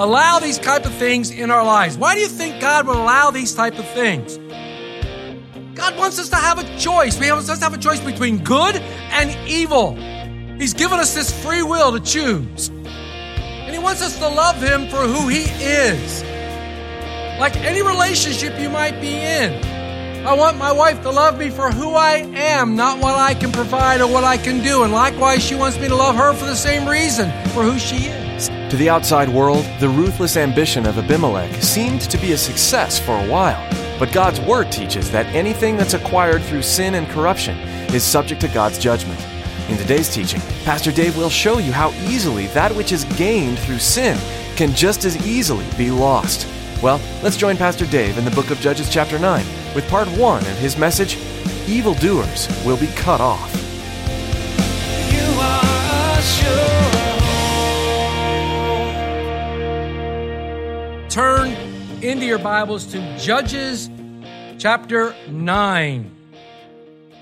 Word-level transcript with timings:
Allow 0.00 0.38
these 0.38 0.58
type 0.58 0.86
of 0.86 0.94
things 0.94 1.30
in 1.30 1.50
our 1.50 1.64
lives? 1.64 1.98
Why 1.98 2.14
do 2.14 2.20
you 2.20 2.28
think 2.28 2.60
God 2.60 2.86
would 2.86 2.96
allow 2.96 3.30
these 3.30 3.54
type 3.54 3.78
of 3.78 3.86
things? 3.90 4.38
God 5.74 5.96
wants 5.98 6.18
us 6.18 6.30
to 6.30 6.36
have 6.36 6.58
a 6.58 6.78
choice. 6.78 7.18
He 7.18 7.30
wants 7.30 7.50
us 7.50 7.58
to 7.58 7.64
have 7.64 7.74
a 7.74 7.78
choice 7.78 8.00
between 8.00 8.42
good 8.42 8.76
and 8.76 9.30
evil. 9.48 9.94
He's 10.56 10.74
given 10.74 10.98
us 10.98 11.14
this 11.14 11.30
free 11.44 11.62
will 11.62 11.92
to 11.92 12.00
choose. 12.00 12.68
And 12.68 13.74
He 13.74 13.78
wants 13.78 14.02
us 14.02 14.18
to 14.18 14.28
love 14.28 14.60
Him 14.60 14.88
for 14.88 15.06
who 15.06 15.28
He 15.28 15.44
is. 15.62 16.22
Like 17.38 17.56
any 17.56 17.82
relationship 17.82 18.58
you 18.58 18.70
might 18.70 19.00
be 19.00 19.14
in. 19.14 19.64
I 20.26 20.34
want 20.34 20.58
my 20.58 20.72
wife 20.72 21.00
to 21.02 21.10
love 21.10 21.38
me 21.38 21.48
for 21.48 21.70
who 21.70 21.94
I 21.94 22.16
am, 22.34 22.76
not 22.76 23.02
what 23.02 23.16
I 23.16 23.32
can 23.32 23.52
provide 23.52 24.02
or 24.02 24.06
what 24.10 24.24
I 24.24 24.36
can 24.36 24.62
do. 24.62 24.82
And 24.82 24.92
likewise, 24.92 25.42
she 25.42 25.54
wants 25.54 25.78
me 25.78 25.88
to 25.88 25.94
love 25.94 26.16
her 26.16 26.34
for 26.34 26.44
the 26.44 26.56
same 26.56 26.86
reason, 26.86 27.30
for 27.48 27.62
who 27.62 27.78
she 27.78 28.06
is. 28.06 28.19
To 28.48 28.76
the 28.76 28.88
outside 28.88 29.28
world, 29.28 29.64
the 29.80 29.88
ruthless 29.88 30.36
ambition 30.36 30.86
of 30.86 30.98
Abimelech 30.98 31.62
seemed 31.62 32.00
to 32.02 32.18
be 32.18 32.32
a 32.32 32.38
success 32.38 32.98
for 32.98 33.12
a 33.18 33.28
while. 33.28 33.66
But 33.98 34.12
God's 34.12 34.40
Word 34.40 34.72
teaches 34.72 35.10
that 35.10 35.26
anything 35.34 35.76
that's 35.76 35.94
acquired 35.94 36.42
through 36.42 36.62
sin 36.62 36.94
and 36.94 37.06
corruption 37.08 37.58
is 37.92 38.02
subject 38.02 38.40
to 38.40 38.48
God's 38.48 38.78
judgment. 38.78 39.20
In 39.68 39.76
today's 39.76 40.12
teaching, 40.12 40.40
Pastor 40.64 40.90
Dave 40.90 41.16
will 41.16 41.30
show 41.30 41.58
you 41.58 41.72
how 41.72 41.90
easily 42.08 42.46
that 42.48 42.74
which 42.74 42.92
is 42.92 43.04
gained 43.16 43.58
through 43.58 43.78
sin 43.78 44.18
can 44.56 44.72
just 44.74 45.04
as 45.04 45.26
easily 45.26 45.66
be 45.76 45.90
lost. 45.90 46.48
Well, 46.82 47.00
let's 47.22 47.36
join 47.36 47.56
Pastor 47.56 47.86
Dave 47.86 48.16
in 48.16 48.24
the 48.24 48.30
book 48.30 48.50
of 48.50 48.58
Judges, 48.60 48.88
chapter 48.88 49.18
9, 49.18 49.44
with 49.74 49.88
part 49.88 50.08
1 50.08 50.38
of 50.38 50.58
his 50.58 50.78
message 50.78 51.18
Evildoers 51.68 52.48
Will 52.64 52.78
Be 52.78 52.88
Cut 52.88 53.20
Off. 53.20 53.54
Turn 61.10 61.50
into 62.02 62.24
your 62.24 62.38
Bibles 62.38 62.86
to 62.86 63.18
Judges 63.18 63.90
chapter 64.58 65.12
9. 65.28 66.08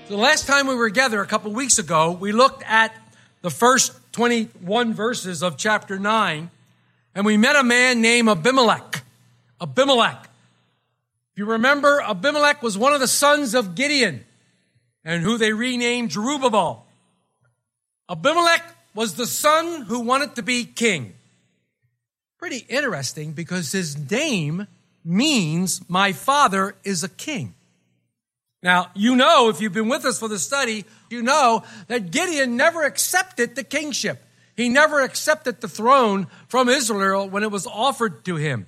So 0.07 0.15
the 0.15 0.21
last 0.21 0.45
time 0.45 0.67
we 0.67 0.75
were 0.75 0.89
together 0.89 1.23
a 1.23 1.25
couple 1.25 1.51
weeks 1.53 1.79
ago, 1.79 2.11
we 2.11 2.31
looked 2.31 2.61
at 2.67 2.93
the 3.41 3.49
first 3.49 3.93
21 4.11 4.93
verses 4.93 5.41
of 5.41 5.57
chapter 5.57 5.97
9, 5.97 6.51
and 7.15 7.25
we 7.25 7.35
met 7.35 7.55
a 7.55 7.63
man 7.63 7.99
named 7.99 8.29
Abimelech. 8.29 9.01
Abimelech. 9.59 10.29
If 11.31 11.39
you 11.39 11.45
remember, 11.45 11.99
Abimelech 11.99 12.61
was 12.61 12.77
one 12.77 12.93
of 12.93 12.99
the 12.99 13.07
sons 13.07 13.55
of 13.55 13.73
Gideon, 13.73 14.23
and 15.03 15.23
who 15.23 15.39
they 15.39 15.51
renamed 15.51 16.11
Jerubbaal. 16.11 16.81
Abimelech 18.07 18.61
was 18.93 19.15
the 19.15 19.25
son 19.25 19.81
who 19.81 20.01
wanted 20.01 20.35
to 20.35 20.43
be 20.43 20.63
king. 20.63 21.15
Pretty 22.39 22.65
interesting 22.69 23.33
because 23.33 23.73
his 23.73 24.09
name 24.09 24.65
means 25.03 25.81
my 25.89 26.13
father 26.13 26.73
is 26.85 27.03
a 27.03 27.09
king. 27.09 27.53
Now, 28.63 28.91
you 28.95 29.17
know, 29.17 29.49
if 29.49 29.59
you've 29.59 29.73
been 29.73 29.89
with 29.89 30.05
us 30.05 30.19
for 30.19 30.29
the 30.29 30.39
study, 30.39 30.85
you 31.09 31.21
know 31.21 31.63
that 31.87 32.11
Gideon 32.11 32.55
never 32.55 32.83
accepted 32.83 33.55
the 33.55 33.63
kingship. 33.63 34.23
He 34.55 34.69
never 34.69 35.01
accepted 35.01 35.59
the 35.59 35.67
throne 35.67 36.27
from 36.47 36.69
Israel 36.69 37.29
when 37.29 37.43
it 37.43 37.51
was 37.51 37.67
offered 37.67 38.23
to 38.25 38.37
him. 38.37 38.67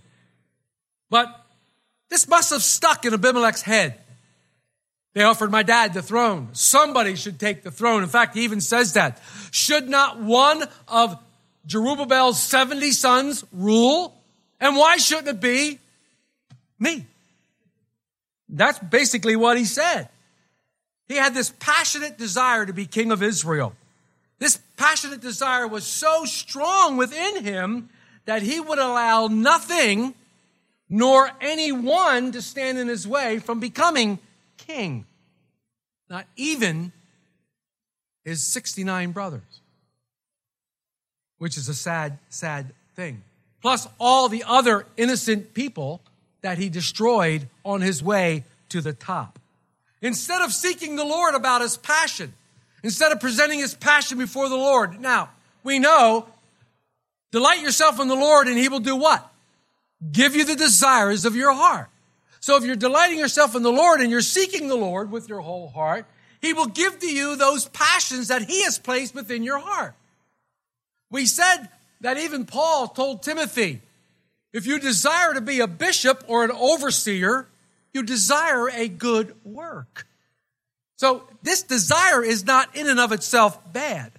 But 1.09 1.28
this 2.09 2.28
must 2.28 2.52
have 2.52 2.64
stuck 2.64 3.06
in 3.06 3.14
Abimelech's 3.14 3.62
head. 3.62 4.00
They 5.14 5.24
offered 5.24 5.52
my 5.52 5.64
dad 5.64 5.94
the 5.94 6.02
throne. 6.02 6.50
Somebody 6.53 7.16
should 7.16 7.40
take 7.40 7.64
the 7.64 7.72
throne. 7.72 8.03
In 8.03 8.09
fact, 8.09 8.36
he 8.36 8.44
even 8.44 8.62
says 8.62 8.94
that. 8.94 9.22
Should 9.52 9.90
not 9.90 10.22
one 10.22 10.64
of 10.88 11.18
Jerubbaal's 11.68 12.42
70 12.42 12.92
sons 12.92 13.44
rule? 13.52 14.16
And 14.60 14.76
why 14.76 14.98
shouldn't 14.98 15.28
it 15.28 15.42
be 15.42 15.80
me? 16.80 17.06
That's 18.50 18.80
basically 18.80 19.36
what 19.36 19.58
he 19.58 19.66
said. 19.66 20.10
He 21.08 21.16
had 21.16 21.34
this 21.34 21.54
passionate 21.60 22.18
desire 22.18 22.66
to 22.66 22.74
be 22.74 22.86
king 22.86 23.12
of 23.12 23.24
Israel. 23.24 23.74
This 24.40 24.60
passionate 24.78 25.22
desire 25.22 25.68
was 25.68 25.86
so 25.86 26.26
strong 26.26 26.98
within 26.98 27.44
him 27.44 27.90
that 28.26 28.42
he 28.42 28.60
would 28.60 28.80
allow 28.80 29.28
nothing 29.28 30.16
nor 30.90 31.32
anyone 31.40 32.32
to 32.32 32.42
stand 32.42 32.78
in 32.78 32.88
his 32.88 33.08
way 33.08 33.40
from 33.40 33.60
becoming 33.60 34.20
king. 34.58 35.06
Not 36.10 36.26
even 36.36 36.92
his 38.26 38.46
69 38.46 39.12
brothers 39.12 39.61
which 41.41 41.57
is 41.57 41.68
a 41.68 41.74
sad, 41.74 42.19
sad 42.29 42.72
thing. 42.96 43.19
Plus 43.63 43.88
all 44.00 44.29
the 44.29 44.44
other 44.46 44.85
innocent 44.96 45.56
people 45.56 46.00
that 46.41 46.59
he 46.59 46.69
destroyed 46.69 47.47
on 47.66 47.81
his 47.81 48.03
way 48.03 48.44
to 48.69 48.79
the 48.79 48.94
top. 48.94 49.40
Instead 50.03 50.44
of 50.44 50.53
seeking 50.53 50.97
the 50.97 51.03
Lord 51.03 51.34
about 51.34 51.62
his 51.62 51.78
passion, 51.78 52.31
instead 52.84 53.12
of 53.12 53.19
presenting 53.19 53.57
his 53.57 53.74
passion 53.74 54.19
before 54.19 54.50
the 54.50 54.56
Lord. 54.56 55.02
Now, 55.02 55.31
we 55.63 55.79
know, 55.79 56.28
delight 57.31 57.62
yourself 57.62 58.00
in 58.00 58.08
the 58.08 58.16
Lord 58.16 58.47
and 58.47 58.56
he 58.56 58.69
will 58.69 58.79
do 58.79 58.96
what? 58.96 59.28
Give 60.12 60.35
you 60.35 60.46
the 60.46 60.56
desires 60.56 61.25
of 61.25 61.35
your 61.35 61.53
heart. 61.53 61.90
So 62.40 62.56
if 62.56 62.66
you're 62.66 62.75
delighting 62.75 63.18
yourself 63.18 63.56
in 63.56 63.63
the 63.63 63.72
Lord 63.72 64.00
and 64.00 64.12
you're 64.12 64.22
seeking 64.22 64.68
the 64.68 64.75
Lord 64.75 65.09
with 65.09 65.28
your 65.28 65.41
whole 65.41 65.69
heart, 65.69 66.06
he 66.40 66.53
will 66.53 66.68
give 66.68 67.00
to 67.00 67.12
you 67.12 67.35
those 67.35 67.68
passions 67.69 68.28
that 68.28 68.44
he 68.44 68.62
has 68.62 68.78
placed 68.78 69.16
within 69.16 69.41
your 69.41 69.58
heart. 69.58 69.96
We 71.12 71.26
said 71.26 71.68
that 72.00 72.18
even 72.18 72.46
Paul 72.46 72.88
told 72.88 73.22
Timothy, 73.22 73.82
if 74.54 74.66
you 74.66 74.80
desire 74.80 75.34
to 75.34 75.42
be 75.42 75.60
a 75.60 75.68
bishop 75.68 76.24
or 76.28 76.44
an 76.44 76.52
overseer, 76.52 77.48
you 77.94 78.04
desire 78.04 78.70
a 78.70 78.88
good 78.88 79.36
work. 79.44 80.08
So 80.98 81.24
this 81.44 81.64
desire 81.64 82.24
is 82.24 82.46
not 82.46 82.76
in 82.76 82.90
and 82.90 83.00
of 83.00 83.12
itself 83.12 83.60
bad. 83.72 84.12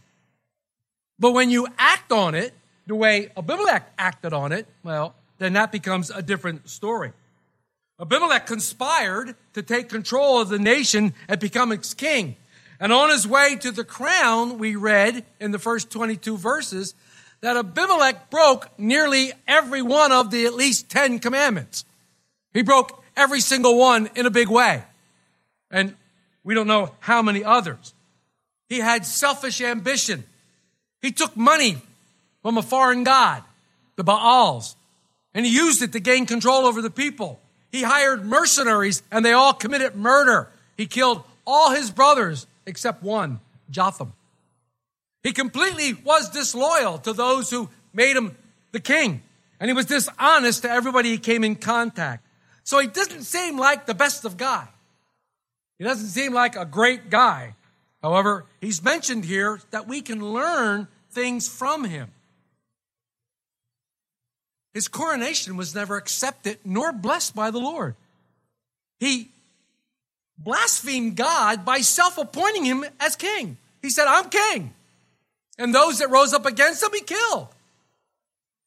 But 1.19 1.33
when 1.33 1.51
you 1.51 1.67
act 1.79 2.13
on 2.13 2.35
it, 2.35 2.53
the 2.87 2.95
way 2.95 3.31
Abimelech 3.37 3.93
acted 3.99 4.33
on 4.33 4.53
it, 4.53 4.67
well, 4.83 5.15
then 5.39 5.53
that 5.55 5.73
becomes 5.73 6.11
a 6.11 6.23
different 6.23 6.69
story. 6.69 7.13
Abimelech 8.01 8.47
conspired 8.47 9.37
to 9.55 9.63
take 9.63 9.89
control 9.89 10.41
of 10.41 10.49
the 10.49 10.59
nation 10.59 11.15
and 11.29 11.39
become 11.39 11.73
its 11.73 11.95
king. 11.95 12.37
And 12.83 12.93
on 12.93 13.11
his 13.11 13.29
way 13.29 13.55
to 13.61 13.71
the 13.71 13.85
crown, 13.85 14.59
we 14.59 14.75
read 14.75 15.25
in 15.39 15.53
the 15.53 15.61
first 15.61 15.89
22 15.93 16.37
verses 16.37 16.97
that 17.41 17.57
Abimelech 17.57 18.29
broke 18.29 18.77
nearly 18.77 19.31
every 19.47 19.83
one 19.83 20.11
of 20.11 20.33
the 20.33 20.47
at 20.47 20.55
least 20.55 20.91
10 20.91 21.21
commandments. 21.21 21.85
He 22.53 22.63
broke 22.63 23.05
every 23.17 23.39
single 23.39 23.79
one 23.79 24.11
in 24.17 24.27
a 24.27 24.31
big 24.31 24.49
way. 24.49 24.83
And 25.71 25.95
we 26.43 26.57
don't 26.57 26.67
know 26.67 26.91
how 26.99 27.23
many 27.23 27.45
others. 27.45 27.95
He 28.69 28.81
had 28.81 29.07
selfish 29.07 29.61
ambition. 29.61 30.25
He 31.01 31.13
took 31.13 31.37
money 31.37 31.77
from 32.43 32.59
a 32.59 32.63
foreign 32.63 33.05
god, 33.05 33.45
the 33.95 34.03
Baals, 34.03 34.75
and 35.35 35.47
he 35.47 35.55
used 35.55 35.83
it 35.83 35.93
to 35.93 36.01
gain 36.01 36.27
control 36.27 36.67
over 36.67 36.83
the 36.83 36.91
people. 36.91 37.39
He 37.71 37.83
hired 37.83 38.25
mercenaries 38.25 39.05
and 39.13 39.25
they 39.25 39.35
all 39.35 39.53
committed 39.53 39.95
murder. 39.95 40.49
He 40.77 40.87
killed 40.87 41.23
all 41.47 41.71
his 41.71 41.93
brothers 41.93 42.49
except 42.67 43.03
one, 43.03 43.41
Jotham. 43.71 44.13
He 45.23 45.33
completely 45.33 45.95
was 45.95 46.31
disloyal 46.31 46.99
to 46.99 47.13
those 47.13 47.51
who 47.51 47.69
made 47.93 48.17
him 48.17 48.37
the 48.73 48.81
king. 48.81 49.23
And 49.61 49.71
he 49.71 49.75
was 49.75 49.87
dishonest 49.87 50.63
to 50.63 50.71
everybody 50.71 51.11
he 51.11 51.19
came 51.19 51.45
in 51.45 51.55
contact. 51.55 52.27
So 52.65 52.79
he 52.79 52.89
doesn't 52.89 53.23
seem 53.23 53.57
like 53.59 53.87
the 53.87 53.95
best 53.95 54.25
of 54.25 54.37
guy. 54.37 54.67
He 55.79 55.85
doesn't 55.85 56.09
seem 56.09 56.33
like 56.33 56.57
a 56.57 56.65
great 56.65 57.11
guy. 57.11 57.55
However, 58.03 58.45
he's 58.61 58.83
mentioned 58.83 59.25
here 59.25 59.61
that 59.71 59.87
we 59.87 60.01
can 60.01 60.33
learn 60.33 60.89
things 61.11 61.49
from 61.49 61.85
him. 61.85 62.11
His 64.75 64.89
coronation 64.89 65.57
was 65.57 65.75
never 65.75 65.97
accepted 65.97 66.59
nor 66.65 66.93
blessed 66.93 67.35
by 67.35 67.51
the 67.51 67.59
Lord. 67.59 67.95
He 68.99 69.31
blasphemed 70.45 71.17
God 71.17 71.65
by 71.65 71.81
self 71.81 72.19
appointing 72.19 72.65
him 72.65 72.85
as 73.01 73.17
king. 73.17 73.57
He 73.81 73.91
said, 73.91 74.07
I'm 74.07 74.29
king. 74.31 74.73
And 75.59 75.75
those 75.75 75.99
that 75.99 76.11
rose 76.11 76.33
up 76.33 76.47
against 76.47 76.83
him, 76.83 76.91
he 76.93 77.01
killed. 77.03 77.49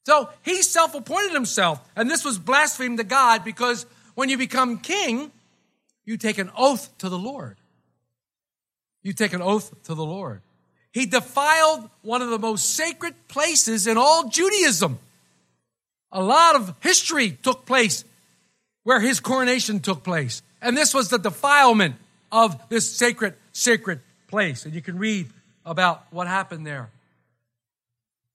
So 0.06 0.28
he 0.42 0.62
self 0.62 0.94
appointed 0.94 1.32
himself. 1.32 1.80
And 1.96 2.10
this 2.10 2.24
was 2.24 2.38
blasphemed 2.38 2.98
to 2.98 3.04
God 3.04 3.44
because 3.44 3.86
when 4.14 4.28
you 4.28 4.38
become 4.38 4.78
king, 4.78 5.32
you 6.04 6.16
take 6.16 6.38
an 6.38 6.50
oath 6.56 6.96
to 6.98 7.08
the 7.08 7.18
Lord. 7.18 7.56
You 9.02 9.12
take 9.12 9.32
an 9.32 9.42
oath 9.42 9.74
to 9.84 9.94
the 9.94 10.04
Lord. 10.04 10.42
He 10.92 11.06
defiled 11.06 11.90
one 12.02 12.22
of 12.22 12.30
the 12.30 12.38
most 12.38 12.74
sacred 12.74 13.14
places 13.28 13.86
in 13.86 13.98
all 13.98 14.28
Judaism. 14.28 14.98
A 16.10 16.22
lot 16.22 16.56
of 16.56 16.74
history 16.80 17.32
took 17.32 17.66
place 17.66 18.04
where 18.84 19.00
his 19.00 19.20
coronation 19.20 19.80
took 19.80 20.02
place. 20.02 20.40
And 20.66 20.76
this 20.76 20.92
was 20.92 21.10
the 21.10 21.18
defilement 21.18 21.94
of 22.32 22.68
this 22.68 22.90
sacred, 22.90 23.34
sacred 23.52 24.00
place. 24.26 24.64
And 24.64 24.74
you 24.74 24.82
can 24.82 24.98
read 24.98 25.28
about 25.64 26.04
what 26.10 26.26
happened 26.26 26.66
there. 26.66 26.90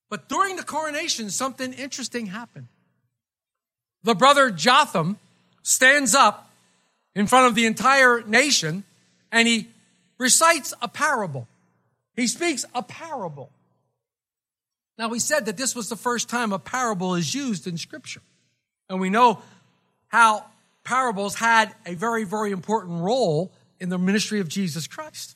But 0.10 0.30
during 0.30 0.56
the 0.56 0.64
coronation, 0.64 1.30
something 1.30 1.74
interesting 1.74 2.28
happened. 2.28 2.68
The 4.04 4.16
brother 4.16 4.50
Jotham 4.50 5.20
stands 5.62 6.16
up 6.16 6.50
in 7.16 7.28
front 7.28 7.48
of 7.48 7.56
the 7.56 7.66
entire 7.66 8.22
nation 8.22 8.86
and 9.30 9.46
he 9.46 9.68
recites 10.18 10.74
a 10.82 10.88
parable. 10.88 11.50
He 12.16 12.28
speaks 12.28 12.64
a 12.74 12.82
parable. 12.82 13.50
Now, 14.98 15.10
we 15.10 15.20
said 15.20 15.48
that 15.48 15.58
this 15.58 15.76
was 15.76 15.90
the 15.90 15.98
first 15.98 16.30
time 16.30 16.54
a 16.54 16.60
parable 16.60 17.16
is 17.16 17.36
used 17.36 17.68
in 17.68 17.78
Scripture. 17.78 18.22
And 18.88 19.02
we 19.02 19.10
know 19.10 19.42
how 20.08 20.46
parables 20.84 21.36
had 21.36 21.74
a 21.86 21.96
very, 21.96 22.24
very 22.24 22.52
important 22.52 23.02
role 23.02 23.52
in 23.80 23.90
the 23.90 23.98
ministry 23.98 24.40
of 24.40 24.48
Jesus 24.48 24.88
Christ. 24.88 25.36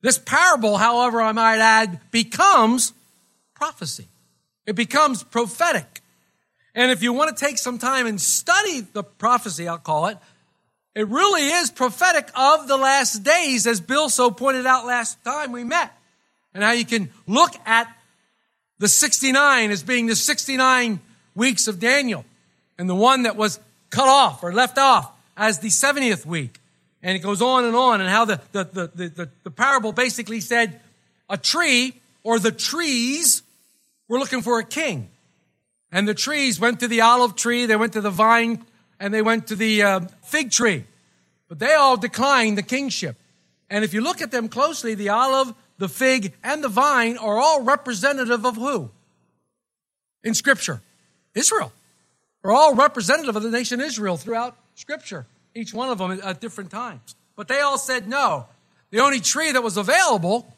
This 0.00 0.18
parable, 0.18 0.76
however, 0.76 1.20
I 1.20 1.32
might 1.32 1.58
add, 1.58 2.00
becomes 2.10 2.92
prophecy. 3.54 4.08
It 4.66 4.74
becomes 4.74 5.22
prophetic. 5.22 6.02
And 6.74 6.90
if 6.90 7.02
you 7.02 7.12
want 7.12 7.36
to 7.36 7.44
take 7.44 7.58
some 7.58 7.78
time 7.78 8.06
and 8.06 8.20
study 8.20 8.80
the 8.80 9.02
prophecy, 9.02 9.68
I'll 9.68 9.78
call 9.78 10.06
it, 10.06 10.18
it 10.94 11.08
really 11.08 11.42
is 11.42 11.70
prophetic 11.70 12.28
of 12.36 12.68
the 12.68 12.76
last 12.76 13.22
days, 13.22 13.66
as 13.66 13.80
Bill 13.80 14.08
so 14.08 14.30
pointed 14.30 14.66
out 14.66 14.86
last 14.86 15.22
time 15.24 15.52
we 15.52 15.64
met. 15.64 15.92
And 16.52 16.62
how 16.62 16.72
you 16.72 16.84
can 16.84 17.10
look 17.26 17.52
at 17.66 17.88
the 18.78 18.88
69 18.88 19.70
as 19.70 19.82
being 19.82 20.06
the 20.06 20.16
69 20.16 21.00
weeks 21.34 21.66
of 21.66 21.80
Daniel, 21.80 22.24
and 22.78 22.88
the 22.88 22.94
one 22.94 23.22
that 23.22 23.36
was 23.36 23.58
cut 23.94 24.08
off 24.08 24.42
or 24.42 24.52
left 24.52 24.76
off 24.76 25.10
as 25.36 25.60
the 25.60 25.68
70th 25.68 26.26
week. 26.26 26.58
And 27.02 27.16
it 27.16 27.20
goes 27.20 27.42
on 27.42 27.64
and 27.64 27.76
on, 27.76 28.00
and 28.00 28.08
how 28.08 28.24
the, 28.24 28.40
the, 28.52 28.64
the, 28.64 29.08
the, 29.08 29.28
the 29.42 29.50
parable 29.50 29.92
basically 29.92 30.40
said 30.40 30.80
a 31.28 31.36
tree 31.36 32.00
or 32.22 32.38
the 32.38 32.50
trees 32.50 33.42
were 34.08 34.18
looking 34.18 34.42
for 34.42 34.58
a 34.58 34.64
king. 34.64 35.10
And 35.92 36.08
the 36.08 36.14
trees 36.14 36.58
went 36.58 36.80
to 36.80 36.88
the 36.88 37.02
olive 37.02 37.36
tree, 37.36 37.66
they 37.66 37.76
went 37.76 37.92
to 37.92 38.00
the 38.00 38.10
vine, 38.10 38.64
and 38.98 39.12
they 39.12 39.22
went 39.22 39.48
to 39.48 39.56
the 39.56 39.82
uh, 39.82 40.00
fig 40.22 40.50
tree. 40.50 40.84
But 41.48 41.58
they 41.58 41.74
all 41.74 41.96
declined 41.96 42.58
the 42.58 42.62
kingship. 42.62 43.16
And 43.70 43.84
if 43.84 43.94
you 43.94 44.00
look 44.00 44.22
at 44.22 44.30
them 44.30 44.48
closely, 44.48 44.94
the 44.94 45.10
olive, 45.10 45.54
the 45.78 45.88
fig, 45.88 46.32
and 46.42 46.64
the 46.64 46.68
vine 46.68 47.18
are 47.18 47.38
all 47.38 47.62
representative 47.62 48.44
of 48.44 48.56
who? 48.56 48.90
In 50.22 50.34
Scripture? 50.34 50.80
Israel. 51.34 51.70
Are 52.44 52.52
all 52.52 52.74
representative 52.74 53.34
of 53.34 53.42
the 53.42 53.50
nation 53.50 53.80
Israel 53.80 54.18
throughout 54.18 54.56
Scripture, 54.74 55.26
each 55.54 55.72
one 55.72 55.88
of 55.88 55.98
them 55.98 56.20
at 56.22 56.40
different 56.40 56.70
times. 56.70 57.16
But 57.36 57.48
they 57.48 57.60
all 57.60 57.78
said 57.78 58.06
no. 58.06 58.46
The 58.90 59.00
only 59.00 59.20
tree 59.20 59.50
that 59.50 59.62
was 59.62 59.78
available 59.78 60.54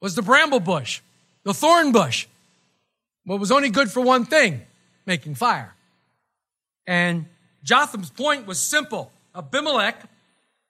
was 0.00 0.14
the 0.14 0.22
bramble 0.22 0.60
bush, 0.60 1.02
the 1.44 1.52
thorn 1.52 1.92
bush. 1.92 2.26
What 3.24 3.38
was 3.38 3.52
only 3.52 3.68
good 3.68 3.90
for 3.90 4.00
one 4.00 4.24
thing 4.24 4.62
making 5.04 5.34
fire. 5.34 5.74
And 6.86 7.26
Jotham's 7.62 8.10
point 8.10 8.46
was 8.46 8.58
simple 8.58 9.12
Abimelech 9.34 10.02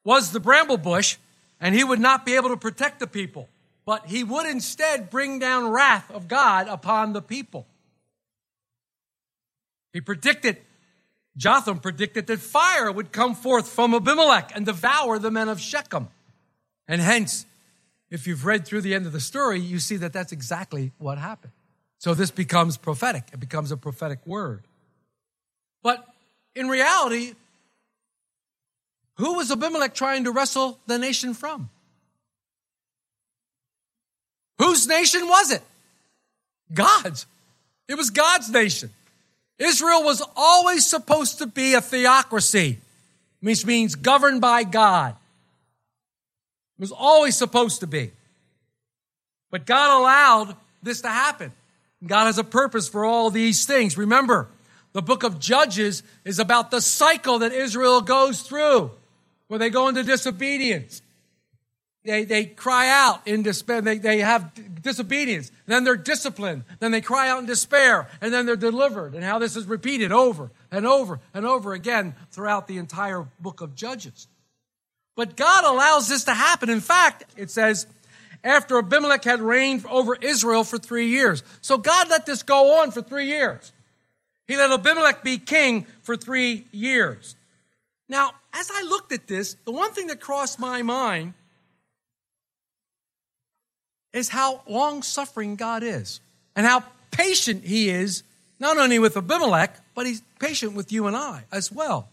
was 0.04 0.32
the 0.32 0.40
bramble 0.40 0.76
bush, 0.76 1.16
and 1.60 1.74
he 1.74 1.84
would 1.84 2.00
not 2.00 2.26
be 2.26 2.34
able 2.34 2.48
to 2.48 2.56
protect 2.56 2.98
the 2.98 3.06
people, 3.06 3.48
but 3.84 4.06
he 4.06 4.24
would 4.24 4.46
instead 4.46 5.08
bring 5.08 5.38
down 5.38 5.70
wrath 5.70 6.10
of 6.10 6.26
God 6.26 6.66
upon 6.68 7.12
the 7.12 7.22
people. 7.22 7.66
He 9.96 10.02
predicted, 10.02 10.58
Jotham 11.38 11.78
predicted 11.78 12.26
that 12.26 12.40
fire 12.40 12.92
would 12.92 13.12
come 13.12 13.34
forth 13.34 13.66
from 13.66 13.94
Abimelech 13.94 14.52
and 14.54 14.66
devour 14.66 15.18
the 15.18 15.30
men 15.30 15.48
of 15.48 15.58
Shechem. 15.58 16.08
And 16.86 17.00
hence, 17.00 17.46
if 18.10 18.26
you've 18.26 18.44
read 18.44 18.66
through 18.66 18.82
the 18.82 18.94
end 18.94 19.06
of 19.06 19.12
the 19.12 19.20
story, 19.20 19.58
you 19.58 19.78
see 19.78 19.96
that 19.96 20.12
that's 20.12 20.32
exactly 20.32 20.92
what 20.98 21.16
happened. 21.16 21.54
So 21.96 22.12
this 22.12 22.30
becomes 22.30 22.76
prophetic. 22.76 23.24
It 23.32 23.40
becomes 23.40 23.72
a 23.72 23.78
prophetic 23.78 24.18
word. 24.26 24.64
But 25.82 26.06
in 26.54 26.68
reality, 26.68 27.32
who 29.14 29.36
was 29.36 29.50
Abimelech 29.50 29.94
trying 29.94 30.24
to 30.24 30.30
wrestle 30.30 30.78
the 30.86 30.98
nation 30.98 31.32
from? 31.32 31.70
Whose 34.58 34.86
nation 34.86 35.26
was 35.26 35.52
it? 35.52 35.62
God's. 36.74 37.24
It 37.88 37.94
was 37.94 38.10
God's 38.10 38.50
nation. 38.50 38.90
Israel 39.58 40.02
was 40.02 40.22
always 40.36 40.86
supposed 40.86 41.38
to 41.38 41.46
be 41.46 41.74
a 41.74 41.80
theocracy, 41.80 42.78
which 43.40 43.64
means 43.64 43.94
governed 43.94 44.40
by 44.40 44.64
God. 44.64 45.14
It 46.78 46.80
was 46.80 46.92
always 46.92 47.36
supposed 47.36 47.80
to 47.80 47.86
be. 47.86 48.10
But 49.50 49.64
God 49.64 49.98
allowed 49.98 50.56
this 50.82 51.00
to 51.02 51.08
happen. 51.08 51.52
God 52.06 52.26
has 52.26 52.38
a 52.38 52.44
purpose 52.44 52.88
for 52.88 53.04
all 53.04 53.30
these 53.30 53.64
things. 53.64 53.96
Remember, 53.96 54.48
the 54.92 55.02
book 55.02 55.22
of 55.22 55.40
Judges 55.40 56.02
is 56.24 56.38
about 56.38 56.70
the 56.70 56.80
cycle 56.80 57.38
that 57.38 57.52
Israel 57.52 58.02
goes 58.02 58.42
through, 58.42 58.90
where 59.48 59.58
they 59.58 59.70
go 59.70 59.88
into 59.88 60.02
disobedience. 60.02 61.00
They, 62.06 62.24
they 62.24 62.46
cry 62.46 62.88
out 62.88 63.26
in 63.26 63.42
despair. 63.42 63.80
They, 63.80 63.98
they 63.98 64.20
have 64.20 64.52
disobedience. 64.82 65.50
Then 65.66 65.84
they're 65.84 65.96
disciplined. 65.96 66.64
Then 66.78 66.92
they 66.92 67.00
cry 67.00 67.28
out 67.28 67.40
in 67.40 67.46
despair. 67.46 68.08
And 68.20 68.32
then 68.32 68.46
they're 68.46 68.56
delivered. 68.56 69.14
And 69.14 69.24
how 69.24 69.38
this 69.38 69.56
is 69.56 69.66
repeated 69.66 70.12
over 70.12 70.50
and 70.70 70.86
over 70.86 71.20
and 71.34 71.44
over 71.44 71.72
again 71.72 72.14
throughout 72.30 72.68
the 72.68 72.78
entire 72.78 73.26
book 73.40 73.60
of 73.60 73.74
Judges. 73.74 74.28
But 75.16 75.36
God 75.36 75.64
allows 75.64 76.08
this 76.08 76.24
to 76.24 76.34
happen. 76.34 76.70
In 76.70 76.80
fact, 76.80 77.24
it 77.36 77.50
says, 77.50 77.86
after 78.44 78.78
Abimelech 78.78 79.24
had 79.24 79.40
reigned 79.40 79.84
over 79.86 80.14
Israel 80.14 80.62
for 80.62 80.78
three 80.78 81.08
years. 81.08 81.42
So 81.60 81.78
God 81.78 82.08
let 82.08 82.24
this 82.26 82.42
go 82.42 82.80
on 82.80 82.92
for 82.92 83.02
three 83.02 83.26
years. 83.26 83.72
He 84.46 84.56
let 84.56 84.70
Abimelech 84.70 85.24
be 85.24 85.38
king 85.38 85.86
for 86.02 86.16
three 86.16 86.66
years. 86.70 87.34
Now, 88.08 88.32
as 88.52 88.70
I 88.72 88.82
looked 88.82 89.10
at 89.10 89.26
this, 89.26 89.54
the 89.64 89.72
one 89.72 89.92
thing 89.92 90.06
that 90.06 90.20
crossed 90.20 90.60
my 90.60 90.82
mind 90.82 91.34
is 94.16 94.28
how 94.28 94.62
long 94.68 95.02
suffering 95.02 95.56
God 95.56 95.82
is 95.82 96.20
and 96.54 96.66
how 96.66 96.84
patient 97.10 97.64
He 97.64 97.88
is, 97.88 98.22
not 98.58 98.78
only 98.78 98.98
with 98.98 99.16
Abimelech, 99.16 99.78
but 99.94 100.06
He's 100.06 100.22
patient 100.38 100.74
with 100.74 100.92
you 100.92 101.06
and 101.06 101.16
I 101.16 101.44
as 101.52 101.70
well. 101.70 102.08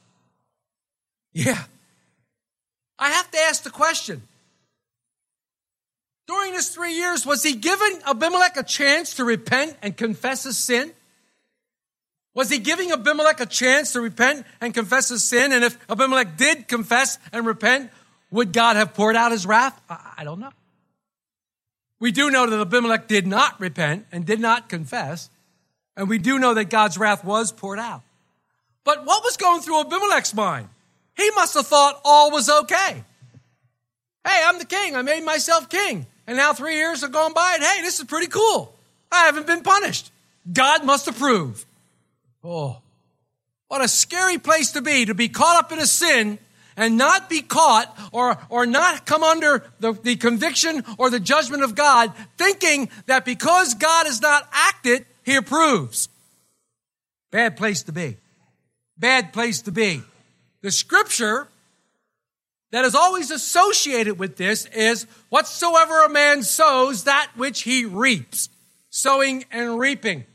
Yeah. 1.34 1.64
I 3.00 3.10
have 3.10 3.30
to 3.32 3.38
ask 3.40 3.64
the 3.64 3.70
question 3.70 4.22
during 6.28 6.54
this 6.54 6.70
three 6.74 6.94
years, 6.94 7.26
was 7.26 7.44
he 7.44 7.56
giving 7.56 8.00
Abimelech 8.08 8.56
a 8.58 8.64
chance 8.64 9.16
to 9.16 9.26
repent 9.26 9.76
and 9.82 9.96
confess 9.96 10.44
his 10.44 10.58
sin? 10.58 10.92
Was 12.34 12.50
he 12.50 12.60
giving 12.60 12.92
Abimelech 12.92 13.40
a 13.40 13.46
chance 13.46 13.94
to 13.94 14.02
repent 14.02 14.46
and 14.62 14.74
confess 14.74 15.10
his 15.10 15.24
sin? 15.24 15.52
And 15.52 15.64
if 15.64 15.78
Abimelech 15.90 16.38
did 16.38 16.68
confess 16.68 17.20
and 17.32 17.46
repent, 17.46 17.92
would 18.32 18.54
God 18.54 18.78
have 18.78 18.94
poured 18.94 19.16
out 19.16 19.32
his 19.32 19.46
wrath? 19.46 19.80
I 19.90 20.24
don't 20.24 20.40
know. 20.40 20.52
We 22.04 22.12
do 22.12 22.30
know 22.30 22.46
that 22.50 22.60
Abimelech 22.60 23.08
did 23.08 23.26
not 23.26 23.58
repent 23.62 24.08
and 24.12 24.26
did 24.26 24.42
not 24.42 24.68
confess. 24.68 25.30
And 25.96 26.10
we 26.10 26.18
do 26.18 26.38
know 26.38 26.54
that 26.54 26.66
God's 26.66 26.98
wrath 26.98 27.24
was 27.24 27.54
poured 27.54 27.80
out. 27.80 28.02
But 28.84 29.06
what 29.06 29.24
was 29.24 29.38
going 29.38 29.62
through 29.62 29.80
Abimelech's 29.80 30.34
mind? 30.34 30.68
He 31.16 31.32
must 31.32 31.54
have 31.54 31.66
thought 31.66 32.02
all 32.04 32.30
was 32.30 32.50
okay. 32.50 33.06
Hey, 34.28 34.44
I'm 34.46 34.60
the 34.60 34.66
king. 34.66 34.98
I 34.98 35.02
made 35.02 35.24
myself 35.24 35.70
king. 35.70 36.06
And 36.28 36.36
now 36.36 36.52
three 36.52 36.76
years 36.76 37.04
have 37.04 37.14
gone 37.14 37.32
by, 37.32 37.54
and 37.54 37.64
hey, 37.64 37.82
this 37.84 38.02
is 38.02 38.06
pretty 38.06 38.28
cool. 38.28 38.76
I 39.10 39.24
haven't 39.28 39.48
been 39.48 39.64
punished. 39.64 40.12
God 40.52 40.84
must 40.84 41.08
approve. 41.08 41.66
Oh, 42.44 42.82
what 43.70 43.82
a 43.82 43.88
scary 43.88 44.40
place 44.40 44.74
to 44.74 44.82
be, 44.82 45.06
to 45.06 45.14
be 45.14 45.30
caught 45.30 45.56
up 45.56 45.72
in 45.72 45.80
a 45.80 45.88
sin 45.88 46.38
and 46.76 46.98
not 46.98 47.30
be 47.30 47.42
caught 47.42 47.96
or, 48.12 48.38
or 48.50 48.66
not 48.66 49.06
come 49.06 49.24
under 49.24 49.64
the, 49.80 49.94
the 49.94 50.16
conviction 50.16 50.84
or 50.98 51.10
the 51.10 51.20
judgment 51.20 51.64
of 51.64 51.76
God, 51.76 52.14
thinking 52.38 52.90
that 53.06 53.26
because 53.26 53.74
God 53.76 54.06
has 54.06 54.22
not 54.22 54.48
acted, 54.52 55.06
he 55.24 55.36
approves. 55.36 56.10
Bad 57.32 57.58
place 57.58 57.84
to 57.84 57.92
be. 57.92 58.18
Bad 58.98 59.34
place 59.34 59.62
to 59.64 59.72
be. 59.72 60.02
The 60.62 60.72
scripture 60.72 61.48
that 62.72 62.86
is 62.86 62.96
always 62.96 63.32
associated 63.32 64.18
with 64.18 64.38
this 64.38 64.66
is 64.68 65.06
whatsoever 65.30 66.06
a 66.06 66.10
man 66.10 66.42
sows, 66.42 67.04
that 67.04 67.30
which 67.36 67.62
he 67.62 67.86
reaps. 67.86 68.50
Sowing 68.90 69.46
and 69.52 69.80
reaping. 69.80 70.26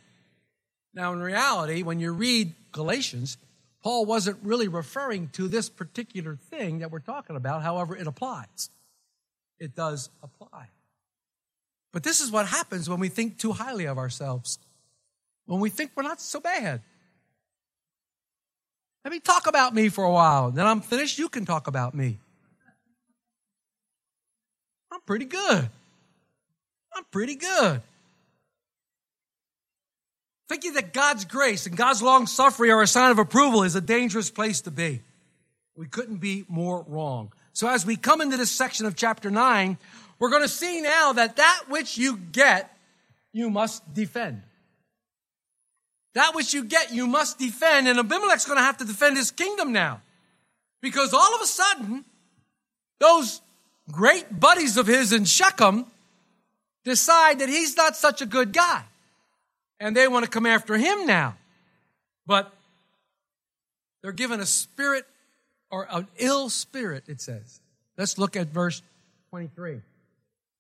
Now, 0.95 1.13
in 1.13 1.21
reality, 1.21 1.83
when 1.83 2.01
you 2.01 2.13
read 2.13 2.55
Galatians, 2.73 3.39
Paul 3.83 4.07
wasn't 4.07 4.39
really 4.43 4.69
referring 4.69 5.29
to 5.31 5.49
this 5.49 5.69
particular 5.69 6.37
thing 6.37 6.81
that 6.81 6.91
we're 6.91 6.99
talking 6.99 7.37
about, 7.37 7.63
however, 7.63 7.97
it 7.97 8.07
applies. 8.07 8.71
It 9.59 9.75
does 9.75 10.11
apply. 10.23 10.69
But 11.93 12.03
this 12.03 12.21
is 12.21 12.31
what 12.31 12.47
happens 12.47 12.89
when 12.89 13.01
we 13.01 13.09
think 13.09 13.39
too 13.39 13.53
highly 13.53 13.87
of 13.87 13.99
ourselves, 13.99 14.59
when 15.47 15.61
we 15.61 15.71
think 15.71 15.93
we're 15.95 16.03
not 16.03 16.21
so 16.21 16.41
bad. 16.41 16.83
Let 19.05 19.13
me 19.13 19.21
talk 19.21 19.47
about 19.47 19.75
me 19.75 19.89
for 19.89 20.05
a 20.05 20.11
while. 20.11 20.51
Then 20.51 20.67
I'm 20.67 20.81
finished. 20.81 21.19
You 21.19 21.29
can 21.29 21.47
talk 21.47 21.67
about 21.67 21.95
me. 21.95 22.19
I'm 24.93 25.01
pretty 25.03 25.25
good. 25.25 25.71
I'm 26.95 27.05
pretty 27.11 27.37
good. 27.37 27.81
Thinking 30.59 30.75
that 30.75 30.93
God's 30.93 31.25
grace 31.25 31.67
and 31.67 31.77
God's 31.77 32.03
long 32.03 32.27
suffering 32.27 32.73
are 32.73 32.83
a 32.83 32.87
sign 32.89 33.13
of 33.13 33.21
approval 33.21 33.63
is 33.63 33.77
a 33.77 33.81
dangerous 33.81 34.29
place 34.29 34.63
to 34.63 34.73
be. 34.73 35.03
We 35.77 35.87
couldn't 35.87 36.17
be 36.17 36.47
more 36.49 36.85
wrong. 36.89 37.33
So 37.53 37.69
as 37.69 37.87
we 37.87 37.95
come 37.95 38.21
into 38.21 38.37
this 38.37 38.51
section 38.51 38.85
of 38.85 38.97
chapter 38.97 39.31
9, 39.31 39.79
we're 40.19 40.31
going 40.31 40.43
to 40.43 40.49
see 40.49 40.81
now 40.81 41.13
that 41.13 41.37
that 41.37 41.67
which 41.69 41.97
you 41.97 42.17
get, 42.17 42.77
you 43.33 43.51
must 43.51 43.95
defend. 43.95 44.43
That 46.15 46.35
which 46.35 46.53
you 46.53 46.65
get, 46.65 46.93
you 46.93 47.07
must 47.07 47.39
defend. 47.39 47.87
And 47.87 48.01
Abimelech's 48.01 48.45
going 48.45 48.59
to 48.59 48.65
have 48.65 48.79
to 48.79 48.85
defend 48.85 49.17
his 49.17 49.31
kingdom 49.31 49.73
now. 49.73 50.01
Because 50.83 51.15
all 51.15 51.37
of 51.37 51.41
a 51.41 51.47
sudden, 51.47 52.05
those 52.99 53.41
great 53.93 54.41
buddies 54.41 54.77
of 54.77 54.89
his 54.89 55.13
in 55.13 55.25
Shechem 55.25 55.87
decide 56.83 57.39
that 57.39 57.49
he's 57.49 57.77
not 57.77 57.95
such 57.95 58.23
a 58.23 58.27
good 58.27 58.53
guy. 58.53 58.83
And 59.81 59.97
they 59.97 60.09
want 60.09 60.25
to 60.25 60.31
come 60.31 60.47
after 60.47 60.77
him 60.77 61.07
now. 61.07 61.37
But 62.27 62.53
they're 64.03 64.13
given 64.13 64.41
a 64.41 64.47
spirit 64.47 65.07
or 65.71 65.87
an 65.91 66.09
ill 66.19 66.51
spirit, 66.51 67.05
it 67.09 67.21
says. 67.21 67.61
Let's 67.97 68.19
look 68.19 68.37
at 68.37 68.49
verse 68.49 68.83
23. 69.31 69.81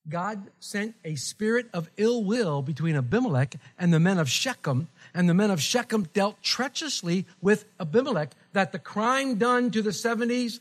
God 0.09 0.51
sent 0.59 0.95
a 1.05 1.17
spirit 1.17 1.67
of 1.73 1.91
ill 1.97 2.25
will 2.25 2.63
between 2.63 2.97
Abimelech 2.97 3.57
and 3.79 3.93
the 3.93 4.01
men 4.01 4.19
of 4.19 4.31
Shechem, 4.31 4.89
and 5.15 5.29
the 5.29 5.35
men 5.35 5.51
of 5.51 5.61
Shechem 5.61 6.05
dealt 6.15 6.43
treacherously 6.43 7.27
with 7.43 7.67
Abimelech 7.79 8.31
that 8.55 8.73
the 8.73 8.79
crime 8.79 9.37
done 9.37 9.71
to 9.71 9.83
the 9.83 9.91
70s 9.91 10.61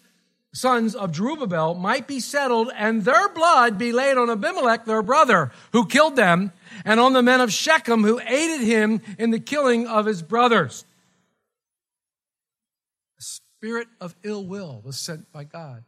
sons 0.57 0.95
of 0.95 1.11
Jerubbaal 1.11 1.77
might 1.77 2.07
be 2.07 2.19
settled 2.19 2.71
and 2.75 3.03
their 3.03 3.29
blood 3.29 3.77
be 3.77 3.91
laid 3.91 4.17
on 4.17 4.29
Abimelech, 4.29 4.85
their 4.85 5.03
brother, 5.03 5.51
who 5.71 5.85
killed 5.85 6.15
them, 6.15 6.51
and 6.83 6.99
on 6.99 7.13
the 7.13 7.21
men 7.21 7.41
of 7.41 7.53
Shechem 7.53 8.03
who 8.03 8.19
aided 8.19 8.65
him 8.65 9.01
in 9.19 9.29
the 9.29 9.39
killing 9.39 9.85
of 9.85 10.07
his 10.07 10.23
brothers. 10.23 10.83
A 13.19 13.21
spirit 13.21 13.87
of 14.01 14.15
ill 14.23 14.43
will 14.45 14.81
was 14.83 14.97
sent 14.97 15.31
by 15.31 15.43
God. 15.43 15.83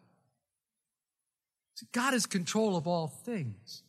God 1.91 2.13
is 2.13 2.25
control 2.25 2.75
of 2.77 2.87
all 2.87 3.07
things. 3.07 3.83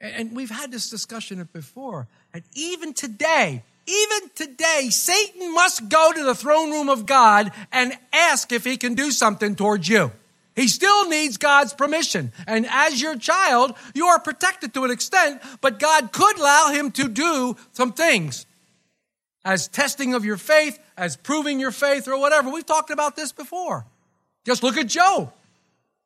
And 0.00 0.34
we've 0.34 0.50
had 0.50 0.72
this 0.72 0.88
discussion 0.88 1.46
before. 1.52 2.08
And 2.32 2.42
even 2.54 2.94
today, 2.94 3.64
even 3.86 4.30
today, 4.34 4.88
Satan 4.90 5.52
must 5.52 5.88
go 5.88 6.12
to 6.12 6.24
the 6.24 6.34
throne 6.34 6.70
room 6.70 6.88
of 6.88 7.04
God 7.04 7.52
and 7.70 7.92
ask 8.12 8.52
if 8.52 8.64
he 8.64 8.76
can 8.76 8.94
do 8.94 9.10
something 9.10 9.56
towards 9.56 9.88
you. 9.88 10.10
He 10.54 10.68
still 10.68 11.08
needs 11.08 11.38
God's 11.38 11.72
permission. 11.72 12.32
And 12.46 12.66
as 12.68 13.00
your 13.00 13.16
child, 13.16 13.74
you 13.94 14.06
are 14.06 14.20
protected 14.20 14.74
to 14.74 14.84
an 14.84 14.90
extent, 14.90 15.40
but 15.60 15.78
God 15.78 16.12
could 16.12 16.38
allow 16.38 16.70
him 16.72 16.90
to 16.92 17.08
do 17.08 17.56
some 17.72 17.92
things 17.92 18.46
as 19.44 19.68
testing 19.68 20.14
of 20.14 20.24
your 20.24 20.36
faith, 20.36 20.78
as 20.96 21.16
proving 21.16 21.58
your 21.58 21.72
faith, 21.72 22.06
or 22.06 22.18
whatever. 22.18 22.50
We've 22.50 22.66
talked 22.66 22.90
about 22.90 23.16
this 23.16 23.32
before. 23.32 23.86
Just 24.44 24.62
look 24.62 24.76
at 24.76 24.86
Job. 24.86 25.32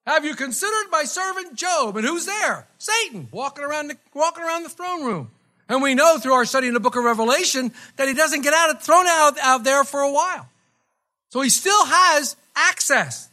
Have 0.06 0.24
you 0.24 0.34
considered 0.36 0.90
my 0.90 1.04
servant 1.04 1.56
Job? 1.56 1.96
And 1.96 2.06
who's 2.06 2.26
there? 2.26 2.66
Satan 2.78 3.28
walking 3.32 3.64
around 3.64 3.88
the, 3.88 3.96
walking 4.14 4.44
around 4.44 4.62
the 4.62 4.68
throne 4.68 5.04
room. 5.04 5.30
And 5.68 5.82
we 5.82 5.94
know 5.94 6.18
through 6.18 6.34
our 6.34 6.44
study 6.44 6.68
in 6.68 6.74
the 6.74 6.80
book 6.80 6.94
of 6.94 7.02
Revelation 7.02 7.72
that 7.96 8.06
he 8.06 8.14
doesn't 8.14 8.42
get 8.42 8.54
out 8.54 8.70
of, 8.70 8.82
thrown 8.82 9.06
out, 9.06 9.36
out 9.40 9.64
there 9.64 9.82
for 9.82 10.00
a 10.00 10.12
while. 10.12 10.48
So 11.30 11.40
he 11.40 11.50
still 11.50 11.84
has 11.84 12.36
access. 12.54 13.28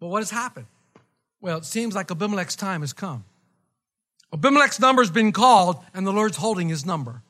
But 0.00 0.08
what 0.08 0.20
has 0.20 0.30
happened? 0.30 0.66
Well, 1.40 1.58
it 1.58 1.64
seems 1.64 1.94
like 1.94 2.10
Abimelech's 2.10 2.56
time 2.56 2.80
has 2.80 2.92
come. 2.92 3.24
Abimelech's 4.32 4.80
number's 4.80 5.10
been 5.10 5.32
called, 5.32 5.76
and 5.94 6.06
the 6.06 6.12
Lord's 6.12 6.36
holding 6.36 6.68
his 6.68 6.84
number. 6.84 7.22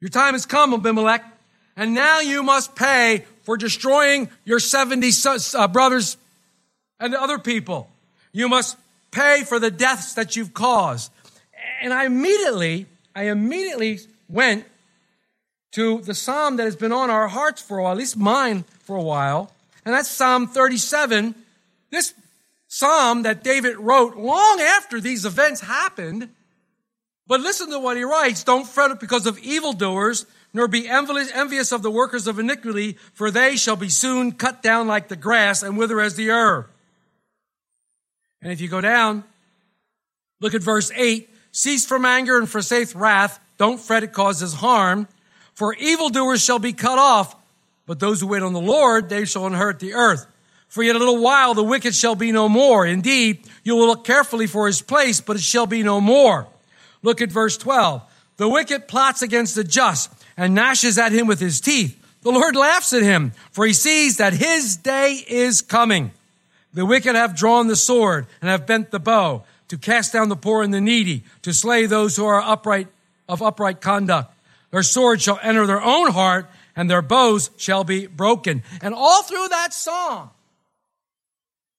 Your 0.00 0.10
time 0.10 0.34
has 0.34 0.46
come, 0.46 0.72
Abimelech, 0.74 1.24
and 1.76 1.94
now 1.94 2.20
you 2.20 2.42
must 2.42 2.74
pay 2.74 3.24
for 3.42 3.56
destroying 3.56 4.28
your 4.44 4.58
70 4.58 5.10
uh, 5.54 5.68
brothers 5.68 6.16
and 7.00 7.14
other 7.14 7.38
people. 7.38 7.90
You 8.32 8.48
must 8.48 8.76
pay 9.10 9.42
for 9.44 9.58
the 9.58 9.70
deaths 9.70 10.14
that 10.14 10.36
you've 10.36 10.54
caused. 10.54 11.10
And 11.82 11.92
I 11.92 12.04
immediately, 12.04 12.86
I 13.14 13.24
immediately 13.24 14.00
went 14.28 14.64
to 15.72 16.00
the 16.02 16.14
psalm 16.14 16.56
that 16.56 16.64
has 16.64 16.76
been 16.76 16.92
on 16.92 17.10
our 17.10 17.28
hearts 17.28 17.60
for 17.60 17.78
a 17.78 17.82
while, 17.82 17.92
at 17.92 17.98
least 17.98 18.16
mine 18.16 18.64
for 18.80 18.96
a 18.96 19.02
while, 19.02 19.52
and 19.84 19.94
that's 19.94 20.08
Psalm 20.08 20.46
37. 20.46 21.34
This 21.90 22.14
psalm 22.68 23.22
that 23.22 23.44
David 23.44 23.76
wrote 23.76 24.16
long 24.16 24.60
after 24.60 25.00
these 25.00 25.24
events 25.24 25.60
happened. 25.60 26.28
But 27.26 27.40
listen 27.40 27.70
to 27.70 27.78
what 27.78 27.96
he 27.96 28.04
writes. 28.04 28.44
Don't 28.44 28.66
fret 28.66 28.98
because 29.00 29.26
of 29.26 29.38
evildoers, 29.38 30.26
nor 30.52 30.68
be 30.68 30.88
envious 30.88 31.72
of 31.72 31.82
the 31.82 31.90
workers 31.90 32.26
of 32.26 32.38
iniquity, 32.38 32.96
for 33.14 33.30
they 33.30 33.56
shall 33.56 33.76
be 33.76 33.88
soon 33.88 34.32
cut 34.32 34.62
down 34.62 34.86
like 34.86 35.08
the 35.08 35.16
grass 35.16 35.62
and 35.62 35.76
wither 35.76 36.00
as 36.00 36.14
the 36.14 36.30
herb. 36.30 36.66
And 38.42 38.52
if 38.52 38.60
you 38.60 38.68
go 38.68 38.80
down, 38.80 39.24
look 40.40 40.54
at 40.54 40.62
verse 40.62 40.92
8. 40.94 41.28
Cease 41.50 41.86
from 41.86 42.04
anger 42.04 42.38
and 42.38 42.48
forsake 42.48 42.94
wrath. 42.94 43.40
Don't 43.58 43.80
fret, 43.80 44.02
it 44.02 44.12
causes 44.12 44.54
harm. 44.54 45.08
For 45.54 45.74
evildoers 45.74 46.44
shall 46.44 46.58
be 46.58 46.74
cut 46.74 46.98
off, 46.98 47.34
but 47.86 47.98
those 47.98 48.20
who 48.20 48.26
wait 48.26 48.42
on 48.42 48.52
the 48.52 48.60
Lord, 48.60 49.08
they 49.08 49.24
shall 49.24 49.46
inherit 49.46 49.80
the 49.80 49.94
earth. 49.94 50.26
For 50.68 50.82
yet 50.82 50.96
a 50.96 50.98
little 50.98 51.20
while 51.20 51.54
the 51.54 51.64
wicked 51.64 51.94
shall 51.94 52.14
be 52.14 52.32
no 52.32 52.48
more. 52.48 52.86
Indeed, 52.86 53.40
you 53.64 53.76
will 53.76 53.86
look 53.86 54.04
carefully 54.04 54.46
for 54.46 54.66
his 54.66 54.82
place, 54.82 55.20
but 55.20 55.36
it 55.36 55.42
shall 55.42 55.66
be 55.66 55.82
no 55.82 56.00
more. 56.00 56.48
Look 57.02 57.20
at 57.22 57.30
verse 57.30 57.56
12. 57.56 58.02
The 58.36 58.48
wicked 58.48 58.88
plots 58.88 59.22
against 59.22 59.54
the 59.54 59.64
just 59.64 60.12
and 60.36 60.54
gnashes 60.54 60.98
at 60.98 61.12
him 61.12 61.26
with 61.26 61.40
his 61.40 61.60
teeth. 61.60 62.02
The 62.22 62.32
Lord 62.32 62.56
laughs 62.56 62.92
at 62.92 63.02
him, 63.02 63.32
for 63.52 63.64
he 63.64 63.72
sees 63.72 64.16
that 64.16 64.32
his 64.32 64.76
day 64.76 65.24
is 65.28 65.62
coming. 65.62 66.10
The 66.74 66.84
wicked 66.84 67.14
have 67.14 67.36
drawn 67.36 67.68
the 67.68 67.76
sword 67.76 68.26
and 68.40 68.50
have 68.50 68.66
bent 68.66 68.90
the 68.90 68.98
bow 68.98 69.44
to 69.68 69.78
cast 69.78 70.12
down 70.12 70.28
the 70.28 70.36
poor 70.36 70.62
and 70.62 70.74
the 70.74 70.80
needy, 70.80 71.24
to 71.42 71.54
slay 71.54 71.86
those 71.86 72.16
who 72.16 72.26
are 72.26 72.40
upright 72.40 72.88
of 73.28 73.42
upright 73.42 73.80
conduct. 73.80 74.32
Their 74.70 74.82
sword 74.82 75.22
shall 75.22 75.40
enter 75.42 75.66
their 75.66 75.82
own 75.82 76.12
heart 76.12 76.50
and 76.74 76.90
their 76.90 77.02
bows 77.02 77.50
shall 77.56 77.84
be 77.84 78.06
broken. 78.06 78.62
And 78.82 78.94
all 78.94 79.22
through 79.22 79.48
that 79.48 79.72
psalm, 79.72 80.30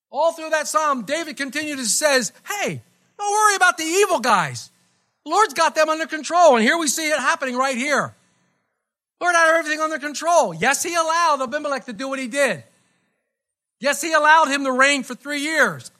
all 0.09 0.33
through 0.33 0.51
that 0.51 0.67
psalm, 0.67 1.03
David 1.03 1.37
continued 1.37 1.77
to 1.77 1.85
says, 1.85 2.31
Hey, 2.47 2.81
don't 3.17 3.31
worry 3.31 3.55
about 3.55 3.77
the 3.77 3.83
evil 3.83 4.19
guys. 4.19 4.71
The 5.25 5.31
Lord's 5.31 5.53
got 5.53 5.75
them 5.75 5.89
under 5.89 6.05
control. 6.05 6.55
And 6.55 6.63
here 6.63 6.77
we 6.77 6.87
see 6.87 7.09
it 7.09 7.19
happening 7.19 7.55
right 7.55 7.75
here. 7.75 8.15
Lord 9.19 9.35
had 9.35 9.57
everything 9.57 9.79
under 9.79 9.97
control. 9.97 10.53
Yes, 10.53 10.83
he 10.83 10.93
allowed 10.93 11.41
Abimelech 11.41 11.85
to 11.85 11.93
do 11.93 12.07
what 12.07 12.19
he 12.19 12.27
did. 12.27 12.63
Yes, 13.79 14.01
he 14.01 14.13
allowed 14.13 14.47
him 14.47 14.63
to 14.63 14.71
reign 14.71 15.03
for 15.03 15.15
three 15.15 15.41
years. 15.41 15.91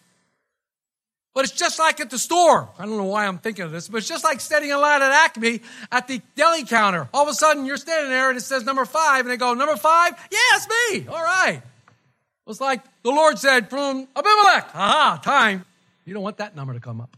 But 1.34 1.46
it's 1.46 1.54
just 1.54 1.78
like 1.78 2.00
at 2.00 2.10
the 2.10 2.18
store. 2.18 2.70
I 2.80 2.86
don't 2.86 2.98
know 2.98 3.04
why 3.04 3.28
I'm 3.28 3.38
thinking 3.38 3.66
of 3.66 3.72
this, 3.72 3.88
but 3.88 3.98
it's 3.98 4.08
just 4.08 4.24
like 4.24 4.40
standing 4.40 4.72
in 4.72 4.82
line 4.82 5.04
at 5.04 5.12
Acme 5.12 5.62
at 5.92 6.08
the 6.08 6.20
deli 6.36 6.64
counter. 6.64 7.10
All 7.14 7.24
of 7.24 7.30
a 7.30 7.34
sudden, 7.34 7.66
you're 7.66 7.78
standing 7.78 8.10
there 8.10 8.30
and 8.30 8.38
it 8.38 8.42
says 8.42 8.64
number 8.64 8.86
five, 8.86 9.22
and 9.22 9.30
they 9.30 9.38
go, 9.38 9.54
Number 9.54 9.76
five? 9.76 10.14
Yeah, 10.32 10.40
it's 10.54 10.68
me. 10.68 11.08
All 11.08 11.24
right. 11.24 11.58
It 11.58 12.50
was 12.50 12.60
like 12.60 12.82
the 13.08 13.14
Lord 13.14 13.40
said 13.40 13.70
from 13.70 14.06
Abimelech, 14.16 14.70
aha, 14.76 15.20
time. 15.24 15.64
You 16.04 16.14
don't 16.14 16.24
want 16.24 16.38
that 16.38 16.58
number 16.58 16.74
to 16.74 16.80
come 16.82 17.00
up. 17.00 17.16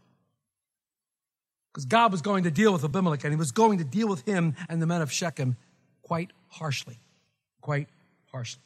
Because 1.74 1.86
God 1.86 2.12
was 2.12 2.22
going 2.22 2.44
to 2.44 2.52
deal 2.52 2.72
with 2.72 2.84
Abimelech 2.84 3.24
and 3.24 3.34
he 3.34 3.38
was 3.38 3.52
going 3.52 3.80
to 3.80 3.84
deal 3.84 4.08
with 4.08 4.24
him 4.24 4.56
and 4.70 4.80
the 4.82 4.86
men 4.86 5.02
of 5.02 5.12
Shechem 5.12 5.58
quite 6.04 6.30
harshly. 6.48 7.00
Quite 7.62 7.88
harshly. 8.32 8.62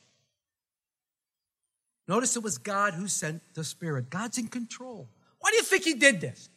Notice 2.10 2.36
it 2.36 2.44
was 2.44 2.58
God 2.58 2.94
who 2.94 3.08
sent 3.08 3.42
the 3.54 3.64
Spirit. 3.64 4.10
God's 4.10 4.38
in 4.38 4.48
control. 4.48 5.08
Why 5.40 5.52
do 5.52 5.56
you 5.56 5.64
think 5.64 5.86
he 5.86 5.94
did 5.94 6.20
this? 6.20 6.50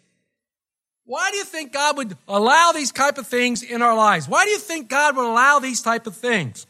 Why 1.05 1.31
do 1.31 1.37
you 1.37 1.45
think 1.45 1.73
God 1.73 1.97
would 1.97 2.17
allow 2.27 2.73
these 2.73 2.91
type 2.91 3.19
of 3.19 3.29
things 3.29 3.63
in 3.63 3.83
our 3.83 3.95
lives? 3.95 4.29
Why 4.29 4.45
do 4.45 4.51
you 4.51 4.59
think 4.59 4.89
God 4.89 5.17
would 5.17 5.27
allow 5.27 5.61
these 5.61 5.81
type 5.81 6.09
of 6.09 6.17
things? 6.17 6.67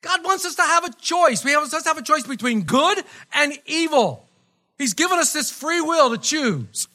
God 0.00 0.24
wants 0.24 0.44
us 0.44 0.54
to 0.56 0.62
have 0.62 0.84
a 0.84 0.92
choice. 0.92 1.44
We 1.44 1.50
have, 1.52 1.62
us 1.62 1.82
to 1.82 1.88
have 1.88 1.98
a 1.98 2.02
choice 2.02 2.26
between 2.26 2.62
good 2.62 3.02
and 3.32 3.58
evil. 3.66 4.26
He's 4.78 4.94
given 4.94 5.18
us 5.18 5.32
this 5.32 5.50
free 5.50 5.80
will 5.80 6.10
to 6.10 6.18
choose. 6.18 6.86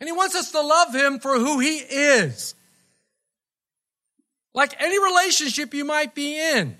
And 0.00 0.08
He 0.08 0.12
wants 0.12 0.34
us 0.34 0.52
to 0.52 0.60
love 0.60 0.94
Him 0.94 1.18
for 1.18 1.38
who 1.38 1.58
He 1.58 1.76
is. 1.76 2.54
Like 4.54 4.74
any 4.80 4.98
relationship 4.98 5.74
you 5.74 5.84
might 5.84 6.14
be 6.14 6.38
in. 6.38 6.76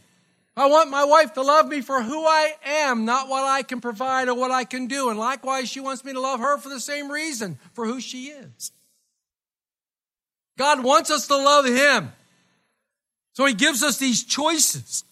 I 0.55 0.67
want 0.67 0.91
my 0.91 1.05
wife 1.05 1.33
to 1.35 1.43
love 1.43 1.67
me 1.67 1.81
for 1.81 2.03
who 2.03 2.27
I 2.27 2.55
am, 2.65 3.07
not 3.07 3.29
what 3.29 3.45
I 3.45 3.63
can 3.63 3.81
provide 3.81 4.29
or 4.29 4.35
what 4.35 4.51
I 4.51 4.65
can 4.65 4.87
do. 4.87 5.09
And 5.09 5.19
likewise, 5.19 5.71
she 5.71 5.81
wants 5.81 6.05
me 6.05 6.13
to 6.13 6.21
love 6.21 6.41
her 6.41 6.59
for 6.59 6.69
the 6.69 6.81
same 6.81 7.11
reason, 7.11 7.59
for 7.73 7.87
who 7.87 8.01
she 8.01 8.27
is. 8.27 8.73
God 10.59 10.85
wants 10.85 11.11
us 11.11 11.27
to 11.29 11.37
love 11.37 11.65
Him. 11.65 12.13
So 13.33 13.47
He 13.47 13.55
gives 13.55 13.83
us 13.83 13.99
these 13.99 14.25
choices. 14.25 15.05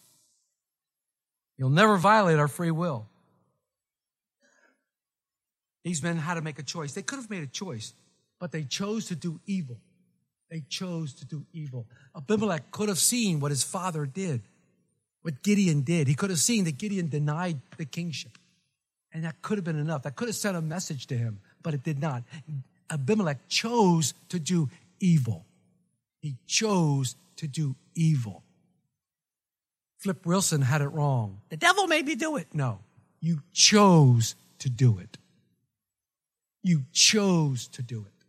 He'll 1.57 1.71
never 1.71 1.97
violate 1.97 2.39
our 2.39 2.49
free 2.49 2.71
will. 2.71 3.07
These 5.85 6.03
men 6.03 6.17
had 6.17 6.35
to 6.35 6.43
make 6.43 6.59
a 6.59 6.63
choice. 6.63 6.93
They 6.93 7.03
could 7.03 7.19
have 7.19 7.31
made 7.31 7.43
a 7.43 7.47
choice, 7.47 7.95
but 8.39 8.53
they 8.53 8.65
chose 8.65 9.07
to 9.07 9.15
do 9.15 9.41
evil. 9.47 9.79
They 10.51 10.63
chose 10.69 11.15
to 11.15 11.25
do 11.25 11.47
evil. 11.53 11.87
Abimelech 12.17 12.71
could 12.71 12.89
have 12.89 12.99
seen 12.99 13.41
what 13.41 13.51
his 13.51 13.63
father 13.63 14.05
did, 14.05 14.43
what 15.23 15.43
Gideon 15.43 15.83
did. 15.83 16.09
He 16.09 16.15
could 16.15 16.31
have 16.31 16.41
seen 16.41 16.65
that 16.65 16.77
Gideon 16.77 17.09
denied 17.09 17.61
the 17.77 17.85
kingship. 17.85 18.37
And 19.13 19.25
that 19.25 19.41
could 19.43 19.59
have 19.59 19.65
been 19.65 19.79
enough. 19.79 20.03
That 20.03 20.17
could 20.17 20.29
have 20.29 20.37
sent 20.37 20.57
a 20.57 20.61
message 20.61 21.07
to 21.09 21.17
him, 21.17 21.41
but 21.63 21.75
it 21.75 21.83
did 21.83 22.01
not. 22.01 22.25
Abimelech 22.91 23.49
chose 23.49 24.15
to 24.29 24.39
do 24.39 24.69
evil. 24.99 25.45
He 26.21 26.37
chose 26.47 27.17
to 27.37 27.47
do 27.47 27.75
evil. 27.95 28.43
Flip 29.99 30.25
Wilson 30.25 30.63
had 30.63 30.81
it 30.81 30.89
wrong. 30.89 31.41
The 31.51 31.57
devil 31.57 31.87
made 31.87 32.07
me 32.07 32.15
do 32.15 32.37
it. 32.37 32.49
No, 32.55 32.81
you 33.21 33.43
chose 33.53 34.35
to 34.61 34.71
do 34.71 34.99
it. 34.99 35.19
You 36.63 36.85
chose 36.93 37.69
to 37.69 37.83
do 37.83 38.01
it. 38.07 38.25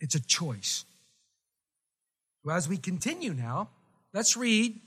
It's 0.00 0.14
a 0.14 0.20
choice. 0.20 0.84
Well, 2.44 2.56
as 2.56 2.68
we 2.68 2.78
continue 2.78 3.34
now, 3.34 3.68
let's 4.14 4.36
read 4.36 4.80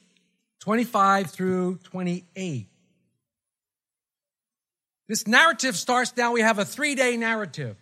25 0.61 1.29
through 1.29 1.77
28. 1.83 2.67
This 5.07 5.27
narrative 5.27 5.75
starts 5.75 6.15
now. 6.15 6.31
We 6.31 6.41
have 6.41 6.57
a 6.57 6.65
three 6.65 6.95
day 6.95 7.17
narrative. 7.17 7.75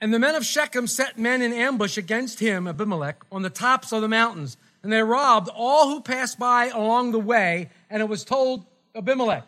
And 0.00 0.14
the 0.14 0.18
men 0.18 0.34
of 0.34 0.46
Shechem 0.46 0.86
set 0.86 1.18
men 1.18 1.42
in 1.42 1.52
ambush 1.52 1.98
against 1.98 2.40
him, 2.40 2.66
Abimelech, 2.66 3.22
on 3.30 3.42
the 3.42 3.50
tops 3.50 3.92
of 3.92 4.00
the 4.00 4.08
mountains. 4.08 4.56
And 4.82 4.92
they 4.92 5.02
robbed 5.02 5.48
all 5.54 5.88
who 5.88 6.00
passed 6.00 6.38
by 6.38 6.68
along 6.68 7.12
the 7.12 7.20
way. 7.20 7.68
And 7.90 8.00
it 8.02 8.08
was 8.08 8.24
told 8.24 8.64
Abimelech. 8.94 9.46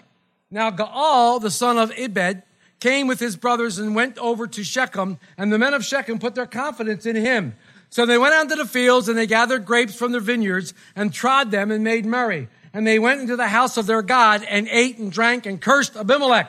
Now 0.51 0.71
Gaal, 0.71 1.41
the 1.41 1.51
son 1.51 1.79
of 1.79 1.93
Ebed, 1.97 2.43
came 2.81 3.07
with 3.07 3.21
his 3.21 3.37
brothers 3.37 3.79
and 3.79 3.95
went 3.95 4.19
over 4.19 4.47
to 4.47 4.63
Shechem. 4.63 5.19
And 5.39 5.53
the 5.53 5.59
men 5.59 5.73
of 5.73 5.85
Shechem 5.85 6.19
put 6.19 6.35
their 6.35 6.47
confidence 6.47 7.07
in 7.07 7.17
him. 7.17 7.55
So 7.91 8.07
they 8.07 8.19
went 8.19 8.35
out 8.35 8.49
to 8.49 8.57
the 8.57 8.67
fields 8.67 9.09
and 9.09 9.17
they 9.17 9.27
gathered 9.27 9.65
grapes 9.65 9.95
from 9.95 10.13
their 10.13 10.21
vineyards 10.21 10.75
and 10.97 11.13
trod 11.13 11.51
them 11.51 11.71
and 11.71 11.85
made 11.85 12.05
merry. 12.05 12.49
And 12.75 12.87
they 12.87 12.99
went 12.99 13.21
into 13.21 13.37
the 13.37 13.49
house 13.49 13.77
of 13.77 13.87
their 13.87 14.03
God 14.03 14.43
and 14.49 14.67
ate 14.69 14.99
and 14.99 15.13
drank 15.13 15.47
and 15.47 15.61
cursed 15.61 15.97
Abimelech. 15.97 16.49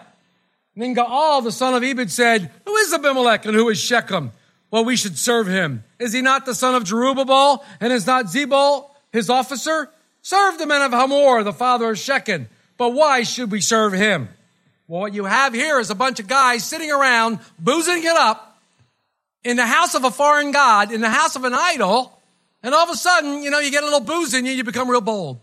And 0.75 0.83
then 0.83 0.95
Gaal, 0.95 1.43
the 1.43 1.51
son 1.51 1.73
of 1.73 1.83
Ebed, 1.83 2.11
said, 2.11 2.49
Who 2.65 2.75
is 2.77 2.93
Abimelech 2.93 3.45
and 3.45 3.55
who 3.55 3.69
is 3.69 3.79
Shechem? 3.79 4.31
Well, 4.74 4.86
we 4.86 4.96
should 4.96 5.20
serve 5.20 5.46
him. 5.46 5.84
Is 6.00 6.13
he 6.13 6.24
not 6.24 6.48
the 6.48 6.56
son 6.56 6.74
of 6.74 6.84
Jerubbaal 6.84 7.63
and 7.80 7.94
is 7.94 8.08
not 8.08 8.25
Zebul 8.25 8.89
his 9.12 9.30
officer? 9.30 9.88
Serve 10.24 10.58
the 10.58 10.65
men 10.65 10.82
of 10.82 10.92
Hamor, 10.92 11.44
the 11.44 11.53
father 11.53 11.92
of 11.92 12.00
Shechem. 12.00 12.50
But 12.75 12.89
why 12.89 13.22
should 13.22 13.51
we 13.51 13.62
serve 13.62 13.94
him? 13.94 14.30
Well, 14.88 15.01
what 15.01 15.13
you 15.13 15.25
have 15.25 15.53
here 15.53 15.80
is 15.80 15.92
a 15.92 15.96
bunch 15.96 16.20
of 16.20 16.27
guys 16.27 16.64
sitting 16.64 16.92
around 16.92 17.38
boozing 17.59 18.00
it 18.03 18.18
up 18.18 18.57
in 19.44 19.57
the 19.57 19.66
house 19.68 19.94
of 19.94 20.05
a 20.05 20.09
foreign 20.09 20.50
god, 20.50 20.92
in 20.92 21.01
the 21.01 21.09
house 21.12 21.36
of 21.36 21.44
an 21.44 21.53
idol, 21.53 22.20
and 22.64 22.74
all 22.74 22.86
of 22.86 22.90
a 22.90 22.98
sudden, 22.98 23.44
you 23.44 23.51
know, 23.51 23.59
you 23.59 23.70
get 23.70 23.83
a 23.83 23.86
little 23.86 24.00
booze 24.00 24.33
in 24.33 24.44
you, 24.44 24.53
you 24.53 24.64
become 24.64 24.90
real 24.90 25.01
bold. 25.01 25.40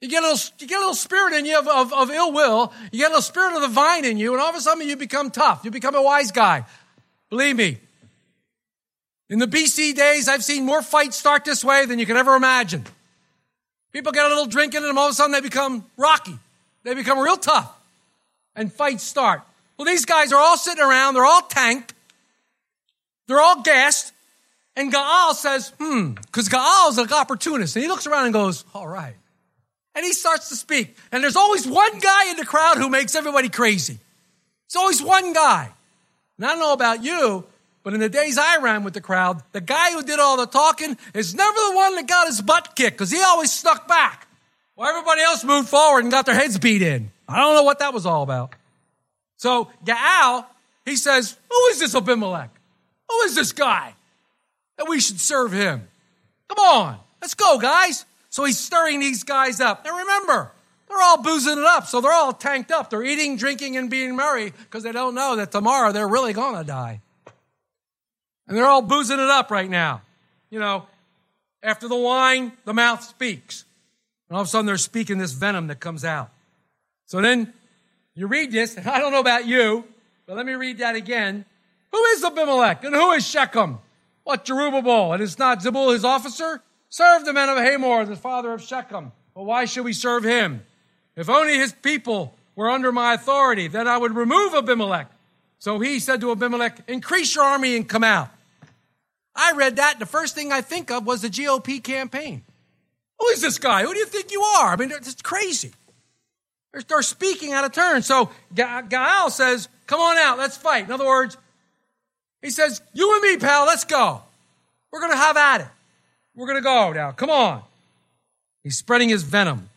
You 0.00 0.08
get 0.08 0.22
a 0.22 0.28
little, 0.28 0.52
you 0.58 0.66
get 0.66 0.78
a 0.78 0.80
little 0.80 0.94
spirit 0.94 1.34
in 1.34 1.44
you 1.44 1.58
of, 1.58 1.68
of, 1.68 1.92
of 1.92 2.10
ill 2.10 2.32
will. 2.32 2.72
You 2.90 3.00
get 3.00 3.08
a 3.08 3.10
little 3.10 3.20
spirit 3.20 3.54
of 3.54 3.60
the 3.60 3.68
vine 3.68 4.06
in 4.06 4.16
you, 4.16 4.32
and 4.32 4.40
all 4.40 4.48
of 4.48 4.56
a 4.56 4.62
sudden 4.62 4.88
you 4.88 4.96
become 4.96 5.30
tough. 5.30 5.62
You 5.62 5.70
become 5.70 5.94
a 5.94 6.02
wise 6.02 6.32
guy. 6.32 6.64
Believe 7.32 7.56
me. 7.56 7.78
In 9.30 9.38
the 9.38 9.46
BC 9.46 9.94
days, 9.94 10.28
I've 10.28 10.44
seen 10.44 10.66
more 10.66 10.82
fights 10.82 11.16
start 11.16 11.46
this 11.46 11.64
way 11.64 11.86
than 11.86 11.98
you 11.98 12.04
could 12.04 12.18
ever 12.18 12.36
imagine. 12.36 12.84
People 13.90 14.12
get 14.12 14.26
a 14.26 14.28
little 14.28 14.44
drinking 14.44 14.84
and 14.84 14.98
all 14.98 15.06
of 15.06 15.12
a 15.12 15.14
sudden 15.14 15.32
they 15.32 15.40
become 15.40 15.86
rocky. 15.96 16.38
They 16.82 16.92
become 16.92 17.18
real 17.18 17.38
tough. 17.38 17.74
And 18.54 18.70
fights 18.70 19.04
start. 19.04 19.40
Well, 19.78 19.86
these 19.86 20.04
guys 20.04 20.30
are 20.30 20.38
all 20.38 20.58
sitting 20.58 20.84
around, 20.84 21.14
they're 21.14 21.24
all 21.24 21.40
tanked, 21.40 21.94
they're 23.28 23.40
all 23.40 23.62
gassed, 23.62 24.12
and 24.76 24.92
Gaal 24.92 25.32
says, 25.32 25.72
hmm, 25.80 26.10
because 26.10 26.50
Gaal's 26.50 26.98
an 26.98 27.10
opportunist. 27.10 27.74
And 27.76 27.82
he 27.82 27.88
looks 27.88 28.06
around 28.06 28.26
and 28.26 28.34
goes, 28.34 28.66
all 28.74 28.86
right. 28.86 29.16
And 29.94 30.04
he 30.04 30.12
starts 30.12 30.50
to 30.50 30.54
speak. 30.54 30.94
And 31.10 31.24
there's 31.24 31.36
always 31.36 31.66
one 31.66 31.98
guy 31.98 32.28
in 32.28 32.36
the 32.36 32.44
crowd 32.44 32.76
who 32.76 32.90
makes 32.90 33.14
everybody 33.14 33.48
crazy. 33.48 33.94
There's 33.94 34.76
always 34.76 35.02
one 35.02 35.32
guy. 35.32 35.72
And 36.42 36.50
I 36.50 36.54
don't 36.54 36.60
know 36.60 36.72
about 36.72 37.04
you, 37.04 37.44
but 37.84 37.94
in 37.94 38.00
the 38.00 38.08
days 38.08 38.36
I 38.36 38.56
ran 38.56 38.82
with 38.82 38.94
the 38.94 39.00
crowd, 39.00 39.44
the 39.52 39.60
guy 39.60 39.92
who 39.92 40.02
did 40.02 40.18
all 40.18 40.36
the 40.36 40.46
talking 40.46 40.98
is 41.14 41.36
never 41.36 41.56
the 41.56 41.76
one 41.76 41.94
that 41.94 42.08
got 42.08 42.26
his 42.26 42.42
butt 42.42 42.74
kicked 42.74 42.98
because 42.98 43.12
he 43.12 43.22
always 43.22 43.52
stuck 43.52 43.86
back. 43.86 44.26
While 44.74 44.88
everybody 44.88 45.20
else 45.20 45.44
moved 45.44 45.68
forward 45.68 46.02
and 46.02 46.10
got 46.10 46.26
their 46.26 46.34
heads 46.34 46.58
beat 46.58 46.82
in. 46.82 47.12
I 47.28 47.38
don't 47.38 47.54
know 47.54 47.62
what 47.62 47.78
that 47.78 47.94
was 47.94 48.06
all 48.06 48.24
about. 48.24 48.56
So 49.36 49.70
Gaal, 49.84 50.44
he 50.84 50.96
says, 50.96 51.36
Who 51.48 51.66
is 51.70 51.78
this 51.78 51.94
Abimelech? 51.94 52.50
Who 53.08 53.20
is 53.20 53.36
this 53.36 53.52
guy 53.52 53.94
that 54.78 54.88
we 54.88 54.98
should 54.98 55.20
serve 55.20 55.52
him? 55.52 55.86
Come 56.48 56.58
on, 56.58 56.98
let's 57.20 57.34
go, 57.34 57.60
guys. 57.60 58.04
So 58.30 58.42
he's 58.42 58.58
stirring 58.58 58.98
these 58.98 59.22
guys 59.22 59.60
up. 59.60 59.84
Now 59.84 59.96
remember, 59.96 60.50
they're 60.92 61.02
all 61.02 61.22
boozing 61.22 61.58
it 61.58 61.64
up, 61.64 61.86
so 61.86 62.00
they're 62.00 62.12
all 62.12 62.32
tanked 62.32 62.70
up. 62.70 62.90
They're 62.90 63.04
eating, 63.04 63.36
drinking, 63.36 63.76
and 63.76 63.90
being 63.90 64.16
merry 64.16 64.50
because 64.50 64.82
they 64.82 64.92
don't 64.92 65.14
know 65.14 65.36
that 65.36 65.52
tomorrow 65.52 65.92
they're 65.92 66.08
really 66.08 66.32
going 66.32 66.56
to 66.56 66.64
die. 66.64 67.00
And 68.46 68.56
they're 68.56 68.66
all 68.66 68.82
boozing 68.82 69.18
it 69.18 69.30
up 69.30 69.50
right 69.50 69.70
now. 69.70 70.02
You 70.50 70.60
know, 70.60 70.86
after 71.62 71.88
the 71.88 71.96
wine, 71.96 72.52
the 72.64 72.74
mouth 72.74 73.02
speaks. 73.02 73.64
And 74.28 74.36
all 74.36 74.42
of 74.42 74.48
a 74.48 74.50
sudden 74.50 74.66
they're 74.66 74.78
speaking 74.78 75.18
this 75.18 75.32
venom 75.32 75.68
that 75.68 75.80
comes 75.80 76.04
out. 76.04 76.30
So 77.06 77.20
then 77.20 77.52
you 78.14 78.26
read 78.26 78.52
this, 78.52 78.76
and 78.76 78.86
I 78.88 78.98
don't 78.98 79.12
know 79.12 79.20
about 79.20 79.46
you, 79.46 79.84
but 80.26 80.36
let 80.36 80.46
me 80.46 80.54
read 80.54 80.78
that 80.78 80.96
again. 80.96 81.44
Who 81.92 82.04
is 82.04 82.24
Abimelech 82.24 82.84
and 82.84 82.94
who 82.94 83.12
is 83.12 83.26
Shechem? 83.26 83.78
What 84.24 84.44
Jerubbaal? 84.44 85.14
And 85.14 85.22
it's 85.22 85.38
not 85.38 85.60
Zebul 85.60 85.92
his 85.92 86.04
officer? 86.04 86.62
Serve 86.88 87.24
the 87.24 87.32
men 87.32 87.48
of 87.48 87.58
Hamor, 87.58 88.04
the 88.04 88.16
father 88.16 88.52
of 88.52 88.62
Shechem. 88.62 89.12
But 89.34 89.44
why 89.44 89.64
should 89.64 89.84
we 89.84 89.92
serve 89.92 90.24
him? 90.24 90.62
If 91.16 91.28
only 91.28 91.54
his 91.56 91.72
people 91.72 92.34
were 92.56 92.70
under 92.70 92.92
my 92.92 93.14
authority, 93.14 93.68
then 93.68 93.86
I 93.86 93.98
would 93.98 94.14
remove 94.14 94.54
Abimelech. 94.54 95.10
So 95.58 95.78
he 95.78 96.00
said 96.00 96.20
to 96.22 96.32
Abimelech, 96.32 96.80
increase 96.88 97.34
your 97.34 97.44
army 97.44 97.76
and 97.76 97.88
come 97.88 98.04
out. 98.04 98.30
I 99.34 99.52
read 99.52 99.76
that, 99.76 99.98
the 99.98 100.06
first 100.06 100.34
thing 100.34 100.52
I 100.52 100.60
think 100.60 100.90
of 100.90 101.06
was 101.06 101.22
the 101.22 101.28
GOP 101.28 101.82
campaign. 101.82 102.42
Who 103.18 103.28
is 103.28 103.40
this 103.40 103.58
guy? 103.58 103.82
Who 103.82 103.92
do 103.92 103.98
you 103.98 104.06
think 104.06 104.32
you 104.32 104.42
are? 104.42 104.72
I 104.72 104.76
mean, 104.76 104.90
it's 104.90 105.14
crazy. 105.22 105.72
They're, 106.72 106.82
they're 106.82 107.02
speaking 107.02 107.52
out 107.52 107.64
of 107.64 107.72
turn. 107.72 108.02
So 108.02 108.30
Ga- 108.54 108.82
Gaal 108.82 109.30
says, 109.30 109.68
come 109.86 110.00
on 110.00 110.18
out, 110.18 110.38
let's 110.38 110.56
fight. 110.56 110.84
In 110.84 110.92
other 110.92 111.06
words, 111.06 111.36
he 112.42 112.50
says, 112.50 112.82
you 112.92 113.12
and 113.14 113.22
me, 113.22 113.36
pal, 113.36 113.64
let's 113.66 113.84
go. 113.84 114.22
We're 114.90 115.00
going 115.00 115.12
to 115.12 115.18
have 115.18 115.36
at 115.36 115.60
it. 115.62 115.68
We're 116.34 116.46
going 116.46 116.58
to 116.58 116.62
go 116.62 116.92
now. 116.92 117.12
Come 117.12 117.30
on. 117.30 117.62
He's 118.64 118.76
spreading 118.76 119.08
his 119.08 119.22
venom. 119.22 119.68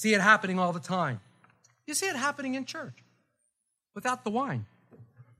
See 0.00 0.14
it 0.14 0.22
happening 0.22 0.58
all 0.58 0.72
the 0.72 0.80
time. 0.80 1.20
You 1.86 1.92
see 1.92 2.06
it 2.06 2.16
happening 2.16 2.54
in 2.54 2.64
church 2.64 3.04
without 3.94 4.24
the 4.24 4.30
wine. 4.30 4.64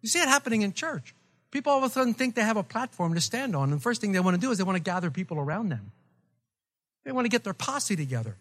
You 0.02 0.08
see 0.10 0.18
it 0.18 0.28
happening 0.28 0.60
in 0.60 0.74
church. 0.74 1.14
People 1.50 1.72
all 1.72 1.78
of 1.78 1.84
a 1.84 1.88
sudden 1.88 2.12
think 2.12 2.34
they 2.34 2.42
have 2.42 2.58
a 2.58 2.62
platform 2.62 3.14
to 3.14 3.22
stand 3.22 3.56
on, 3.56 3.70
and 3.70 3.80
the 3.80 3.82
first 3.82 4.02
thing 4.02 4.12
they 4.12 4.20
want 4.20 4.34
to 4.34 4.40
do 4.40 4.50
is 4.50 4.58
they 4.58 4.64
want 4.64 4.76
to 4.76 4.82
gather 4.82 5.10
people 5.10 5.38
around 5.38 5.70
them. 5.70 5.92
They 7.06 7.10
want 7.10 7.24
to 7.24 7.30
get 7.30 7.42
their 7.42 7.54
posse 7.54 7.96
together. 7.96 8.36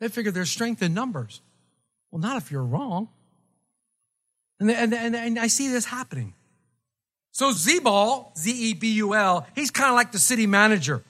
They 0.00 0.08
figure 0.08 0.30
there's 0.30 0.50
strength 0.50 0.82
in 0.82 0.92
numbers. 0.92 1.40
Well, 2.10 2.20
not 2.20 2.36
if 2.36 2.50
you're 2.50 2.62
wrong. 2.62 3.08
And, 4.60 4.70
and, 4.70 4.92
and, 4.92 5.16
and 5.16 5.38
I 5.38 5.46
see 5.46 5.68
this 5.68 5.86
happening. 5.86 6.34
So 7.32 7.52
Zebul, 7.52 8.36
Z-E-B-U-L, 8.36 9.46
he's 9.54 9.70
kind 9.70 9.88
of 9.88 9.96
like 9.96 10.12
the 10.12 10.18
city 10.18 10.46
manager. 10.46 11.02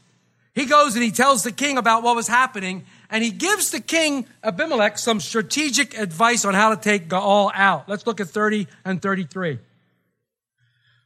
He 0.54 0.66
goes 0.66 0.94
and 0.94 1.02
he 1.02 1.10
tells 1.10 1.42
the 1.42 1.52
king 1.52 1.78
about 1.78 2.02
what 2.02 2.14
was 2.14 2.28
happening, 2.28 2.84
and 3.10 3.24
he 3.24 3.30
gives 3.30 3.70
the 3.70 3.80
king 3.80 4.26
Abimelech 4.42 4.98
some 4.98 5.18
strategic 5.18 5.98
advice 5.98 6.44
on 6.44 6.54
how 6.54 6.74
to 6.74 6.80
take 6.80 7.08
Gaal 7.08 7.50
out. 7.54 7.88
Let's 7.88 8.06
look 8.06 8.20
at 8.20 8.28
30 8.28 8.68
and 8.84 9.02
33. 9.02 9.58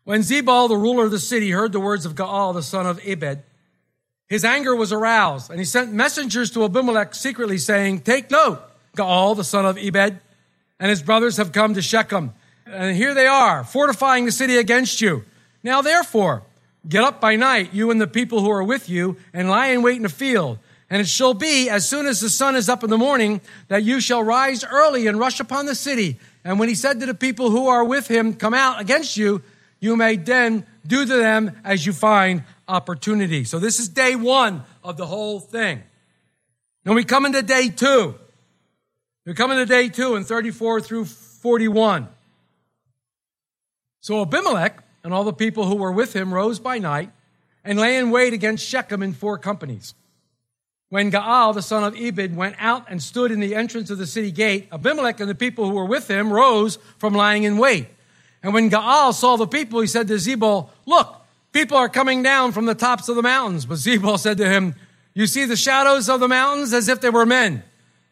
When 0.05 0.21
Zebul, 0.21 0.69
the 0.69 0.77
ruler 0.77 1.05
of 1.05 1.11
the 1.11 1.19
city, 1.19 1.51
heard 1.51 1.73
the 1.73 1.81
words 1.81 2.05
of 2.05 2.15
Gaal, 2.15 2.53
the 2.53 2.63
son 2.63 2.87
of 2.87 3.01
Ebed, 3.05 3.43
his 4.29 4.45
anger 4.45 4.77
was 4.77 4.93
aroused, 4.93 5.51
and 5.51 5.59
he 5.59 5.65
sent 5.65 5.93
messengers 5.93 6.51
to 6.51 6.65
Abimelech 6.65 7.15
secretly, 7.15 7.57
saying, 7.57 8.01
Take 8.01 8.31
note, 8.31 8.61
Gaal, 8.97 9.35
the 9.35 9.45
son 9.45 9.65
of 9.65 9.79
Ebed, 9.79 10.21
and 10.79 10.91
his 10.91 11.03
brothers 11.03 11.39
have 11.39 11.53
come 11.53 11.73
to 11.75 11.83
Shechem. 11.83 12.35
And 12.67 12.95
here 12.95 13.15
they 13.15 13.27
are, 13.27 13.65
fortifying 13.65 14.27
the 14.27 14.33
city 14.33 14.59
against 14.59 15.01
you. 15.01 15.25
Now, 15.63 15.81
therefore, 15.81 16.43
get 16.87 17.05
up 17.05 17.21
by 17.21 17.37
night, 17.37 17.73
you 17.73 17.91
and 17.91 18.01
the 18.01 18.07
people 18.07 18.41
who 18.41 18.51
are 18.51 18.63
with 18.63 18.89
you, 18.89 19.17
and 19.33 19.49
lie 19.49 19.69
in 19.69 19.83
wait 19.83 19.97
in 19.97 20.03
the 20.03 20.09
field. 20.09 20.59
And 20.91 21.01
it 21.01 21.09
shall 21.09 21.35
be, 21.35 21.69
as 21.69 21.89
soon 21.89 22.07
as 22.07 22.21
the 22.21 22.31
sun 22.31 22.57
is 22.57 22.69
up 22.69 22.83
in 22.83 22.91
the 22.91 22.97
morning, 22.97 23.41
that 23.69 23.83
you 23.83 24.01
shall 24.01 24.23
rise 24.23 24.65
early 24.65 25.07
and 25.07 25.19
rush 25.19 25.39
upon 25.39 25.67
the 25.67 25.75
city. 25.75 26.19
And 26.45 26.59
when 26.59 26.69
he 26.69 26.75
said 26.75 27.01
to 27.01 27.07
the 27.07 27.15
people 27.15 27.51
who 27.51 27.69
are 27.69 27.85
with 27.85 28.09
him, 28.09 28.35
Come 28.35 28.55
out 28.55 28.81
against 28.81 29.17
you, 29.17 29.43
you 29.81 29.97
may 29.97 30.17
then 30.17 30.67
do 30.87 31.05
to 31.05 31.17
them 31.17 31.53
as 31.63 31.85
you 31.85 31.93
find 31.93 32.43
opportunity. 32.67 33.45
So 33.45 33.59
this 33.59 33.79
is 33.79 33.89
day 33.89 34.17
one 34.17 34.63
of 34.83 34.97
the 34.97 35.07
whole 35.07 35.41
thing. 35.41 35.83
Now 36.85 36.95
we 36.95 37.05
come 37.05 37.27
into 37.27 37.43
day 37.43 37.69
two. 37.69 38.15
We 39.27 39.35
come 39.35 39.51
into 39.51 39.67
day 39.67 39.91
two 39.91 40.17
in 40.17 40.25
34 40.25 40.81
through 40.81 41.05
41. 41.05 42.09
So 44.01 44.23
Abimelech 44.23 44.83
and 45.09 45.15
all 45.15 45.25
the 45.25 45.33
people 45.33 45.65
who 45.65 45.77
were 45.77 45.91
with 45.91 46.15
him 46.15 46.35
rose 46.35 46.59
by 46.59 46.79
night 46.79 47.11
and 47.65 47.79
lay 47.79 47.97
in 47.97 48.11
wait 48.11 48.35
against 48.35 48.63
Shechem 48.63 49.03
in 49.03 49.15
four 49.15 49.39
companies. 49.39 49.95
When 50.91 51.11
Gaal, 51.11 51.55
the 51.55 51.63
son 51.63 51.83
of 51.83 51.97
Ebed, 51.97 52.37
went 52.37 52.57
out 52.59 52.85
and 52.91 53.03
stood 53.03 53.31
in 53.31 53.41
the 53.41 53.55
entrance 53.55 53.89
of 53.89 53.97
the 53.97 54.07
city 54.07 54.31
gate, 54.31 54.69
Abimelech 54.71 55.19
and 55.19 55.31
the 55.31 55.35
people 55.35 55.67
who 55.67 55.77
were 55.77 55.87
with 55.87 56.11
him 56.11 56.31
rose 56.31 56.77
from 56.99 57.15
lying 57.15 57.45
in 57.45 57.57
wait. 57.57 57.87
And 58.43 58.53
when 58.53 58.69
Gaal 58.69 59.15
saw 59.15 59.37
the 59.37 59.47
people, 59.47 59.81
he 59.81 59.87
said 59.87 60.09
to 60.09 60.17
Zebul, 60.17 60.69
Look, 60.85 61.17
people 61.53 61.79
are 61.79 61.89
coming 61.89 62.23
down 62.23 62.53
from 62.53 62.67
the 62.67 62.75
tops 62.75 63.09
of 63.09 63.17
the 63.17 63.23
mountains. 63.23 63.65
But 63.65 63.79
Zebul 63.79 64.19
said 64.19 64.37
to 64.37 64.47
him, 64.47 64.75
You 65.15 65.27
see 65.27 65.47
the 65.47 65.57
shadows 65.57 66.11
of 66.11 66.21
the 66.21 66.29
mountains 66.29 66.75
as 66.75 66.87
if 66.87 67.01
they 67.01 67.09
were 67.09 67.25
men. 67.25 67.63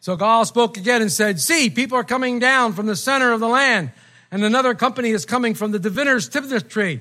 So 0.00 0.16
Gaal 0.16 0.46
spoke 0.46 0.78
again 0.78 1.02
and 1.02 1.12
said, 1.12 1.40
See, 1.40 1.68
people 1.68 1.98
are 1.98 2.04
coming 2.04 2.38
down 2.38 2.72
from 2.72 2.86
the 2.86 2.96
center 2.96 3.32
of 3.32 3.40
the 3.40 3.48
land, 3.48 3.92
and 4.36 4.44
another 4.44 4.74
company 4.74 5.12
is 5.12 5.24
coming 5.24 5.54
from 5.54 5.70
the 5.72 5.78
diviner's 5.78 6.28
Terebinth 6.28 6.68
tree. 6.68 7.00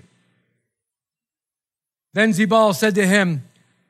Then 2.13 2.31
Zebul 2.31 2.73
said 2.73 2.95
to 2.95 3.05
him, 3.05 3.43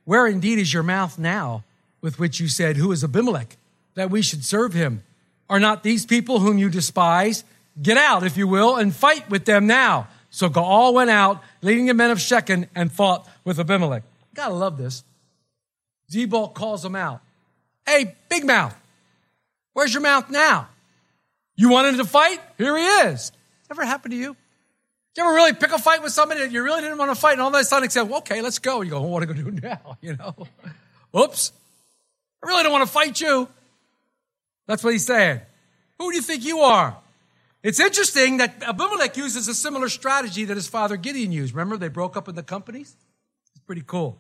Where 0.04 0.26
indeed 0.26 0.58
is 0.58 0.74
your 0.74 0.82
mouth 0.82 1.20
now, 1.20 1.64
with 2.02 2.18
which 2.18 2.40
you 2.40 2.48
said, 2.48 2.76
Who 2.76 2.92
is 2.92 3.04
Abimelech, 3.04 3.56
that 3.94 4.10
we 4.10 4.24
should 4.24 4.44
serve 4.44 4.74
him? 4.74 5.04
Are 5.48 5.60
not 5.60 5.84
these 5.84 6.08
people 6.08 6.40
whom 6.40 6.58
you 6.58 6.72
despise? 6.72 7.44
Get 7.80 7.98
out, 7.98 8.24
if 8.24 8.36
you 8.36 8.48
will, 8.48 8.78
and 8.78 8.96
fight 8.96 9.30
with 9.30 9.46
them 9.46 9.68
now. 9.68 10.08
So 10.32 10.50
Gaal 10.50 10.96
went 10.96 11.12
out, 11.12 11.44
leading 11.62 11.86
the 11.86 11.94
men 11.94 12.10
of 12.10 12.20
Shechem, 12.20 12.66
and 12.74 12.92
fought 12.92 13.30
with 13.44 13.60
Abimelech. 13.60 14.02
Gotta 14.34 14.56
love 14.56 14.80
this. 14.80 15.04
Zebul 16.12 16.52
calls 16.52 16.84
him 16.84 16.96
out. 16.96 17.22
Hey, 17.86 18.16
big 18.28 18.44
mouth, 18.44 18.76
where's 19.74 19.94
your 19.94 20.02
mouth 20.02 20.32
now? 20.32 20.70
You 21.56 21.70
wanted 21.70 21.98
to 21.98 22.06
fight? 22.06 22.40
Here 22.58 22.78
he 22.78 22.84
is. 22.84 23.32
Ever 23.72 23.86
happened 23.86 24.12
to 24.12 24.18
you? 24.18 24.36
You 25.16 25.24
ever 25.24 25.34
really 25.34 25.54
pick 25.54 25.72
a 25.72 25.80
fight 25.80 26.04
with 26.04 26.12
somebody 26.12 26.42
that 26.42 26.52
you 26.52 26.62
really 26.62 26.82
didn't 26.82 26.98
want 26.98 27.12
to 27.12 27.16
fight, 27.16 27.34
and 27.34 27.42
all 27.42 27.48
of 27.48 27.56
a 27.56 27.64
sudden 27.64 27.90
said, 27.90 28.04
well, 28.04 28.18
okay, 28.20 28.42
let's 28.42 28.60
go. 28.60 28.82
You 28.82 28.92
go, 28.92 29.02
what 29.02 29.24
am 29.24 29.30
I 29.30 29.34
going 29.34 29.46
to 29.46 29.52
do 29.52 29.62
now? 29.68 29.98
You 30.02 30.18
know? 30.18 30.36
Oops. 31.18 31.54
I 32.44 32.48
really 32.48 32.64
don't 32.64 32.72
want 32.74 32.86
to 32.86 32.92
fight 32.92 33.20
you. 33.22 33.48
That's 34.68 34.84
what 34.84 34.92
he's 34.92 35.06
saying. 35.06 35.42
Who 36.00 36.12
do 36.12 36.18
you 36.18 36.22
think 36.22 36.44
you 36.44 36.60
are? 36.60 36.98
It's 37.64 37.80
interesting 37.80 38.38
that 38.38 38.62
Abimelech 38.62 39.16
uses 39.18 39.48
a 39.48 39.54
similar 39.56 39.90
strategy 39.90 40.46
that 40.46 40.56
his 40.56 40.68
father 40.68 40.98
Gideon 40.98 41.32
used. 41.32 41.54
Remember, 41.56 41.78
they 41.78 41.88
broke 41.88 42.18
up 42.18 42.28
into 42.28 42.44
companies? 42.44 42.96
It's 43.56 43.66
pretty 43.66 43.84
cool. 43.86 44.20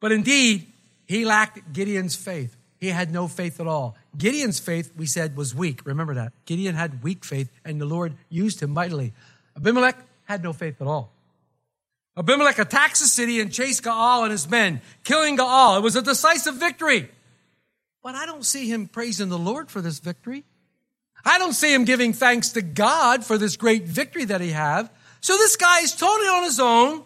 But 0.00 0.12
indeed, 0.12 0.66
he 1.06 1.24
lacked 1.24 1.72
Gideon's 1.72 2.14
faith. 2.14 2.56
He 2.78 2.88
had 2.88 3.10
no 3.10 3.28
faith 3.28 3.60
at 3.60 3.66
all. 3.66 3.96
Gideon's 4.16 4.60
faith, 4.60 4.92
we 4.96 5.06
said, 5.06 5.36
was 5.36 5.54
weak. 5.54 5.84
Remember 5.84 6.14
that. 6.14 6.32
Gideon 6.46 6.74
had 6.74 7.02
weak 7.02 7.24
faith, 7.24 7.50
and 7.64 7.80
the 7.80 7.86
Lord 7.86 8.14
used 8.28 8.60
him 8.60 8.70
mightily. 8.70 9.12
Abimelech 9.56 9.96
had 10.24 10.42
no 10.42 10.52
faith 10.52 10.80
at 10.80 10.86
all. 10.86 11.12
Abimelech 12.16 12.58
attacks 12.58 13.00
the 13.00 13.06
city 13.06 13.40
and 13.40 13.52
chased 13.52 13.82
Gaal 13.82 14.22
and 14.22 14.30
his 14.30 14.48
men, 14.48 14.80
killing 15.02 15.36
Gaal. 15.36 15.78
It 15.78 15.82
was 15.82 15.96
a 15.96 16.02
decisive 16.02 16.54
victory. 16.54 17.08
But 18.02 18.14
I 18.14 18.26
don't 18.26 18.44
see 18.44 18.68
him 18.68 18.86
praising 18.86 19.30
the 19.30 19.38
Lord 19.38 19.70
for 19.70 19.80
this 19.80 19.98
victory. 19.98 20.44
I 21.24 21.38
don't 21.38 21.54
see 21.54 21.72
him 21.72 21.84
giving 21.84 22.12
thanks 22.12 22.50
to 22.50 22.62
God 22.62 23.24
for 23.24 23.38
this 23.38 23.56
great 23.56 23.84
victory 23.84 24.26
that 24.26 24.40
he 24.40 24.50
had. 24.50 24.90
So 25.22 25.36
this 25.36 25.56
guy 25.56 25.80
is 25.80 25.94
totally 25.94 26.28
on 26.28 26.44
his 26.44 26.60
own. 26.60 27.02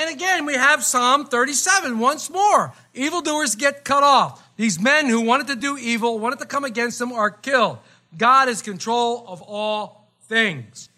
And 0.00 0.08
again, 0.08 0.46
we 0.46 0.54
have 0.54 0.82
Psalm 0.82 1.26
37 1.26 1.98
once 1.98 2.30
more. 2.30 2.72
Evildoers 2.94 3.54
get 3.54 3.84
cut 3.84 4.02
off. 4.02 4.42
These 4.56 4.80
men 4.80 5.10
who 5.10 5.20
wanted 5.20 5.48
to 5.48 5.56
do 5.56 5.76
evil, 5.76 6.18
wanted 6.18 6.38
to 6.38 6.46
come 6.46 6.64
against 6.64 6.98
them, 6.98 7.12
are 7.12 7.30
killed. 7.30 7.76
God 8.16 8.48
is 8.48 8.62
control 8.62 9.26
of 9.28 9.42
all 9.42 10.10
things. 10.22 10.88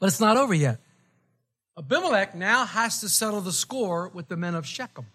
But 0.00 0.08
it's 0.08 0.18
not 0.18 0.36
over 0.36 0.52
yet. 0.52 0.80
Abimelech 1.78 2.34
now 2.34 2.64
has 2.64 3.02
to 3.02 3.08
settle 3.08 3.40
the 3.40 3.52
score 3.52 4.08
with 4.08 4.26
the 4.26 4.36
men 4.36 4.56
of 4.56 4.66
Shechem. 4.66 5.06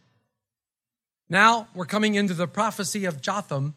Now 1.28 1.68
we're 1.76 1.84
coming 1.84 2.16
into 2.16 2.34
the 2.34 2.48
prophecy 2.48 3.04
of 3.04 3.22
Jotham 3.22 3.76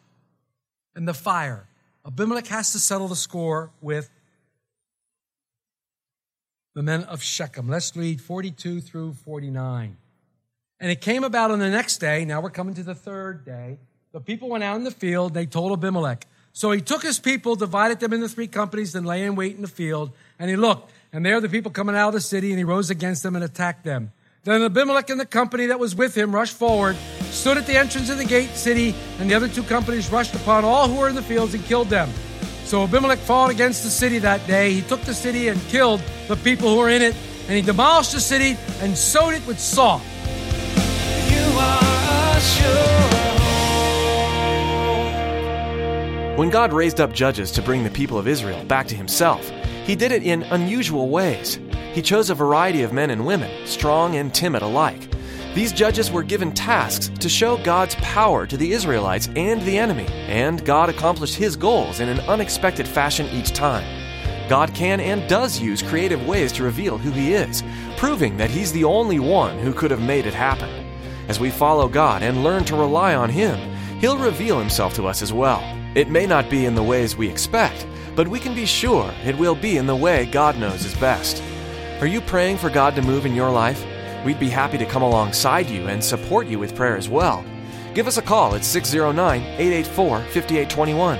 and 0.95 1.05
the 1.05 1.13
fire. 1.13 1.67
Abimelech 2.05 2.47
has 2.47 2.71
to 2.71 2.79
settle 2.79 3.09
the 3.09 3.15
score 3.17 3.71
with 3.81 4.09
the 6.77 6.83
men 6.83 7.05
of 7.05 7.23
Shechem. 7.23 7.67
Let's 7.67 7.95
read 7.95 8.21
42 8.21 8.81
through 8.81 9.13
49. 9.13 9.97
And 10.79 10.91
it 10.91 11.01
came 11.01 11.23
about 11.23 11.49
on 11.49 11.57
the 11.57 11.71
next 11.71 11.97
day, 11.97 12.23
now 12.23 12.39
we're 12.39 12.51
coming 12.51 12.75
to 12.75 12.83
the 12.83 12.93
third 12.93 13.43
day. 13.43 13.79
The 14.11 14.21
people 14.21 14.47
went 14.47 14.63
out 14.63 14.75
in 14.75 14.83
the 14.83 14.91
field, 14.91 15.33
they 15.33 15.47
told 15.47 15.71
Abimelech. 15.71 16.27
So 16.53 16.69
he 16.69 16.81
took 16.81 17.01
his 17.01 17.17
people, 17.17 17.55
divided 17.55 17.99
them 17.99 18.13
into 18.13 18.29
three 18.29 18.45
companies, 18.45 18.93
and 18.93 19.07
lay 19.07 19.23
in 19.23 19.33
wait 19.33 19.55
in 19.55 19.63
the 19.63 19.67
field. 19.67 20.11
And 20.37 20.51
he 20.51 20.55
looked, 20.55 20.91
and 21.11 21.25
there 21.25 21.41
the 21.41 21.49
people 21.49 21.71
coming 21.71 21.95
out 21.95 22.09
of 22.09 22.13
the 22.13 22.21
city, 22.21 22.51
and 22.51 22.59
he 22.59 22.63
rose 22.63 22.91
against 22.91 23.23
them 23.23 23.35
and 23.35 23.43
attacked 23.43 23.83
them. 23.83 24.11
Then 24.43 24.61
Abimelech 24.61 25.09
and 25.09 25.19
the 25.19 25.25
company 25.25 25.65
that 25.65 25.79
was 25.79 25.95
with 25.95 26.15
him 26.15 26.31
rushed 26.31 26.55
forward, 26.55 26.95
stood 27.31 27.57
at 27.57 27.65
the 27.65 27.75
entrance 27.75 28.11
of 28.11 28.19
the 28.19 28.25
gate 28.25 28.51
city, 28.51 28.93
and 29.17 29.31
the 29.31 29.33
other 29.33 29.47
two 29.47 29.63
companies 29.63 30.11
rushed 30.11 30.35
upon 30.35 30.63
all 30.63 30.87
who 30.87 30.97
were 30.97 31.09
in 31.09 31.15
the 31.15 31.23
fields 31.23 31.55
and 31.55 31.65
killed 31.65 31.89
them. 31.89 32.07
So 32.67 32.83
Abimelech 32.83 33.19
fought 33.19 33.49
against 33.49 33.83
the 33.83 33.89
city 33.89 34.19
that 34.19 34.45
day. 34.45 34.73
He 34.73 34.81
took 34.81 34.99
the 35.03 35.13
city 35.13 35.47
and 35.47 35.57
killed 35.69 36.01
the 36.27 36.35
people 36.35 36.67
who 36.67 36.75
were 36.79 36.89
in 36.89 37.01
it, 37.01 37.15
and 37.47 37.55
he 37.55 37.61
demolished 37.61 38.11
the 38.11 38.19
city 38.19 38.57
and 38.81 38.97
sowed 38.97 39.33
it 39.33 39.47
with 39.47 39.57
salt. 39.57 40.01
You 41.31 41.45
are 41.57 42.35
a 42.35 42.41
sure 42.41 43.07
When 46.37 46.49
God 46.49 46.73
raised 46.73 46.99
up 46.99 47.13
judges 47.13 47.51
to 47.51 47.61
bring 47.61 47.85
the 47.85 47.89
people 47.89 48.17
of 48.17 48.27
Israel 48.27 48.61
back 48.65 48.85
to 48.87 48.95
himself, 48.95 49.49
he 49.85 49.95
did 49.95 50.11
it 50.11 50.23
in 50.23 50.43
unusual 50.43 51.07
ways. 51.07 51.61
He 51.93 52.01
chose 52.01 52.29
a 52.29 52.35
variety 52.35 52.83
of 52.83 52.91
men 52.91 53.11
and 53.11 53.25
women, 53.25 53.49
strong 53.65 54.17
and 54.17 54.33
timid 54.33 54.61
alike. 54.61 55.06
These 55.57 55.73
judges 55.73 56.11
were 56.11 56.21
given 56.21 56.51
tasks 56.51 57.09
to 57.17 57.27
show 57.27 57.57
God's 57.57 57.95
power 57.95 58.45
to 58.45 58.57
the 58.57 58.73
Israelites 58.73 59.27
and 59.35 59.59
the 59.63 59.75
enemy, 59.75 60.05
and 60.05 60.63
God 60.63 60.87
accomplished 60.87 61.33
his 61.33 61.55
goals 61.55 61.99
in 61.99 62.09
an 62.09 62.19
unexpected 62.29 62.87
fashion 62.87 63.25
each 63.31 63.53
time. 63.53 63.83
God 64.47 64.75
can 64.75 64.99
and 64.99 65.27
does 65.27 65.59
use 65.59 65.81
creative 65.81 66.27
ways 66.27 66.51
to 66.51 66.63
reveal 66.63 66.99
who 66.99 67.09
he 67.09 67.33
is, 67.33 67.63
proving 67.97 68.37
that 68.37 68.51
he's 68.51 68.71
the 68.71 68.83
only 68.83 69.17
one 69.17 69.57
who 69.57 69.73
could 69.73 69.89
have 69.89 69.99
made 69.99 70.27
it 70.27 70.33
happen. 70.35 70.69
As 71.27 71.39
we 71.39 71.49
follow 71.49 71.87
God 71.89 72.21
and 72.21 72.43
learn 72.43 72.63
to 72.65 72.75
rely 72.75 73.15
on 73.15 73.31
him, 73.31 73.57
he'll 73.97 74.19
reveal 74.19 74.59
himself 74.59 74.93
to 74.93 75.07
us 75.07 75.23
as 75.23 75.33
well. 75.33 75.63
It 75.95 76.11
may 76.11 76.27
not 76.27 76.51
be 76.51 76.67
in 76.67 76.75
the 76.75 76.83
ways 76.83 77.17
we 77.17 77.31
expect, 77.31 77.87
but 78.15 78.27
we 78.27 78.39
can 78.39 78.53
be 78.53 78.67
sure 78.67 79.11
it 79.25 79.35
will 79.35 79.55
be 79.55 79.77
in 79.77 79.87
the 79.87 79.95
way 79.95 80.27
God 80.27 80.59
knows 80.59 80.85
is 80.85 80.93
best. 80.97 81.41
Are 81.99 82.05
you 82.05 82.21
praying 82.21 82.57
for 82.57 82.69
God 82.69 82.93
to 82.93 83.01
move 83.01 83.25
in 83.25 83.33
your 83.33 83.49
life? 83.49 83.83
We'd 84.25 84.39
be 84.39 84.49
happy 84.49 84.77
to 84.77 84.85
come 84.85 85.03
alongside 85.03 85.69
you 85.69 85.87
and 85.87 86.03
support 86.03 86.47
you 86.47 86.59
with 86.59 86.75
prayer 86.75 86.97
as 86.97 87.09
well. 87.09 87.45
Give 87.93 88.07
us 88.07 88.17
a 88.17 88.21
call 88.21 88.55
at 88.55 88.63
609 88.63 89.41
884 89.41 90.19
5821. 90.19 91.19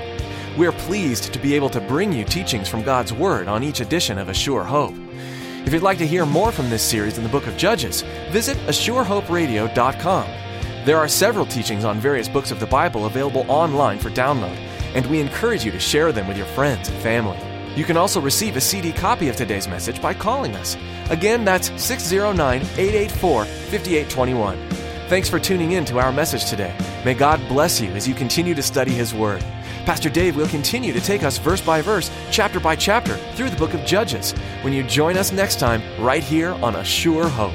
We're 0.56 0.72
pleased 0.72 1.32
to 1.32 1.38
be 1.38 1.54
able 1.54 1.70
to 1.70 1.80
bring 1.80 2.12
you 2.12 2.24
teachings 2.24 2.68
from 2.68 2.82
God's 2.82 3.12
Word 3.12 3.48
on 3.48 3.62
each 3.62 3.80
edition 3.80 4.18
of 4.18 4.28
A 4.28 4.34
Sure 4.34 4.64
Hope. 4.64 4.94
If 5.64 5.72
you'd 5.72 5.82
like 5.82 5.98
to 5.98 6.06
hear 6.06 6.24
more 6.26 6.50
from 6.50 6.70
this 6.70 6.82
series 6.82 7.18
in 7.18 7.24
the 7.24 7.30
book 7.30 7.46
of 7.46 7.56
Judges, 7.56 8.02
visit 8.30 8.56
ASureHopeRadio.com. 8.66 10.26
There 10.84 10.96
are 10.96 11.08
several 11.08 11.46
teachings 11.46 11.84
on 11.84 12.00
various 12.00 12.28
books 12.28 12.50
of 12.50 12.60
the 12.60 12.66
Bible 12.66 13.06
available 13.06 13.44
online 13.48 13.98
for 13.98 14.10
download, 14.10 14.56
and 14.94 15.04
we 15.06 15.20
encourage 15.20 15.64
you 15.64 15.70
to 15.70 15.78
share 15.78 16.12
them 16.12 16.26
with 16.26 16.36
your 16.36 16.46
friends 16.46 16.88
and 16.88 16.98
family. 17.02 17.38
You 17.76 17.84
can 17.84 17.96
also 17.96 18.20
receive 18.20 18.56
a 18.56 18.60
CD 18.60 18.92
copy 18.92 19.28
of 19.28 19.36
today's 19.36 19.68
message 19.68 20.02
by 20.02 20.14
calling 20.14 20.54
us. 20.56 20.76
Again, 21.10 21.44
that's 21.44 21.70
609 21.82 22.62
884 22.62 23.44
5821. 23.44 24.58
Thanks 25.08 25.28
for 25.28 25.38
tuning 25.38 25.72
in 25.72 25.84
to 25.86 25.98
our 25.98 26.12
message 26.12 26.44
today. 26.50 26.76
May 27.04 27.14
God 27.14 27.40
bless 27.48 27.80
you 27.80 27.90
as 27.92 28.06
you 28.06 28.14
continue 28.14 28.54
to 28.54 28.62
study 28.62 28.90
His 28.90 29.14
Word. 29.14 29.42
Pastor 29.86 30.10
Dave 30.10 30.36
will 30.36 30.48
continue 30.48 30.92
to 30.92 31.00
take 31.00 31.22
us 31.22 31.38
verse 31.38 31.62
by 31.62 31.80
verse, 31.80 32.10
chapter 32.30 32.60
by 32.60 32.76
chapter, 32.76 33.16
through 33.34 33.48
the 33.48 33.56
book 33.56 33.72
of 33.72 33.86
Judges 33.86 34.32
when 34.60 34.74
you 34.74 34.82
join 34.82 35.16
us 35.16 35.32
next 35.32 35.58
time 35.58 35.82
right 35.98 36.22
here 36.22 36.52
on 36.62 36.76
A 36.76 36.84
Sure 36.84 37.26
Hope. 37.26 37.54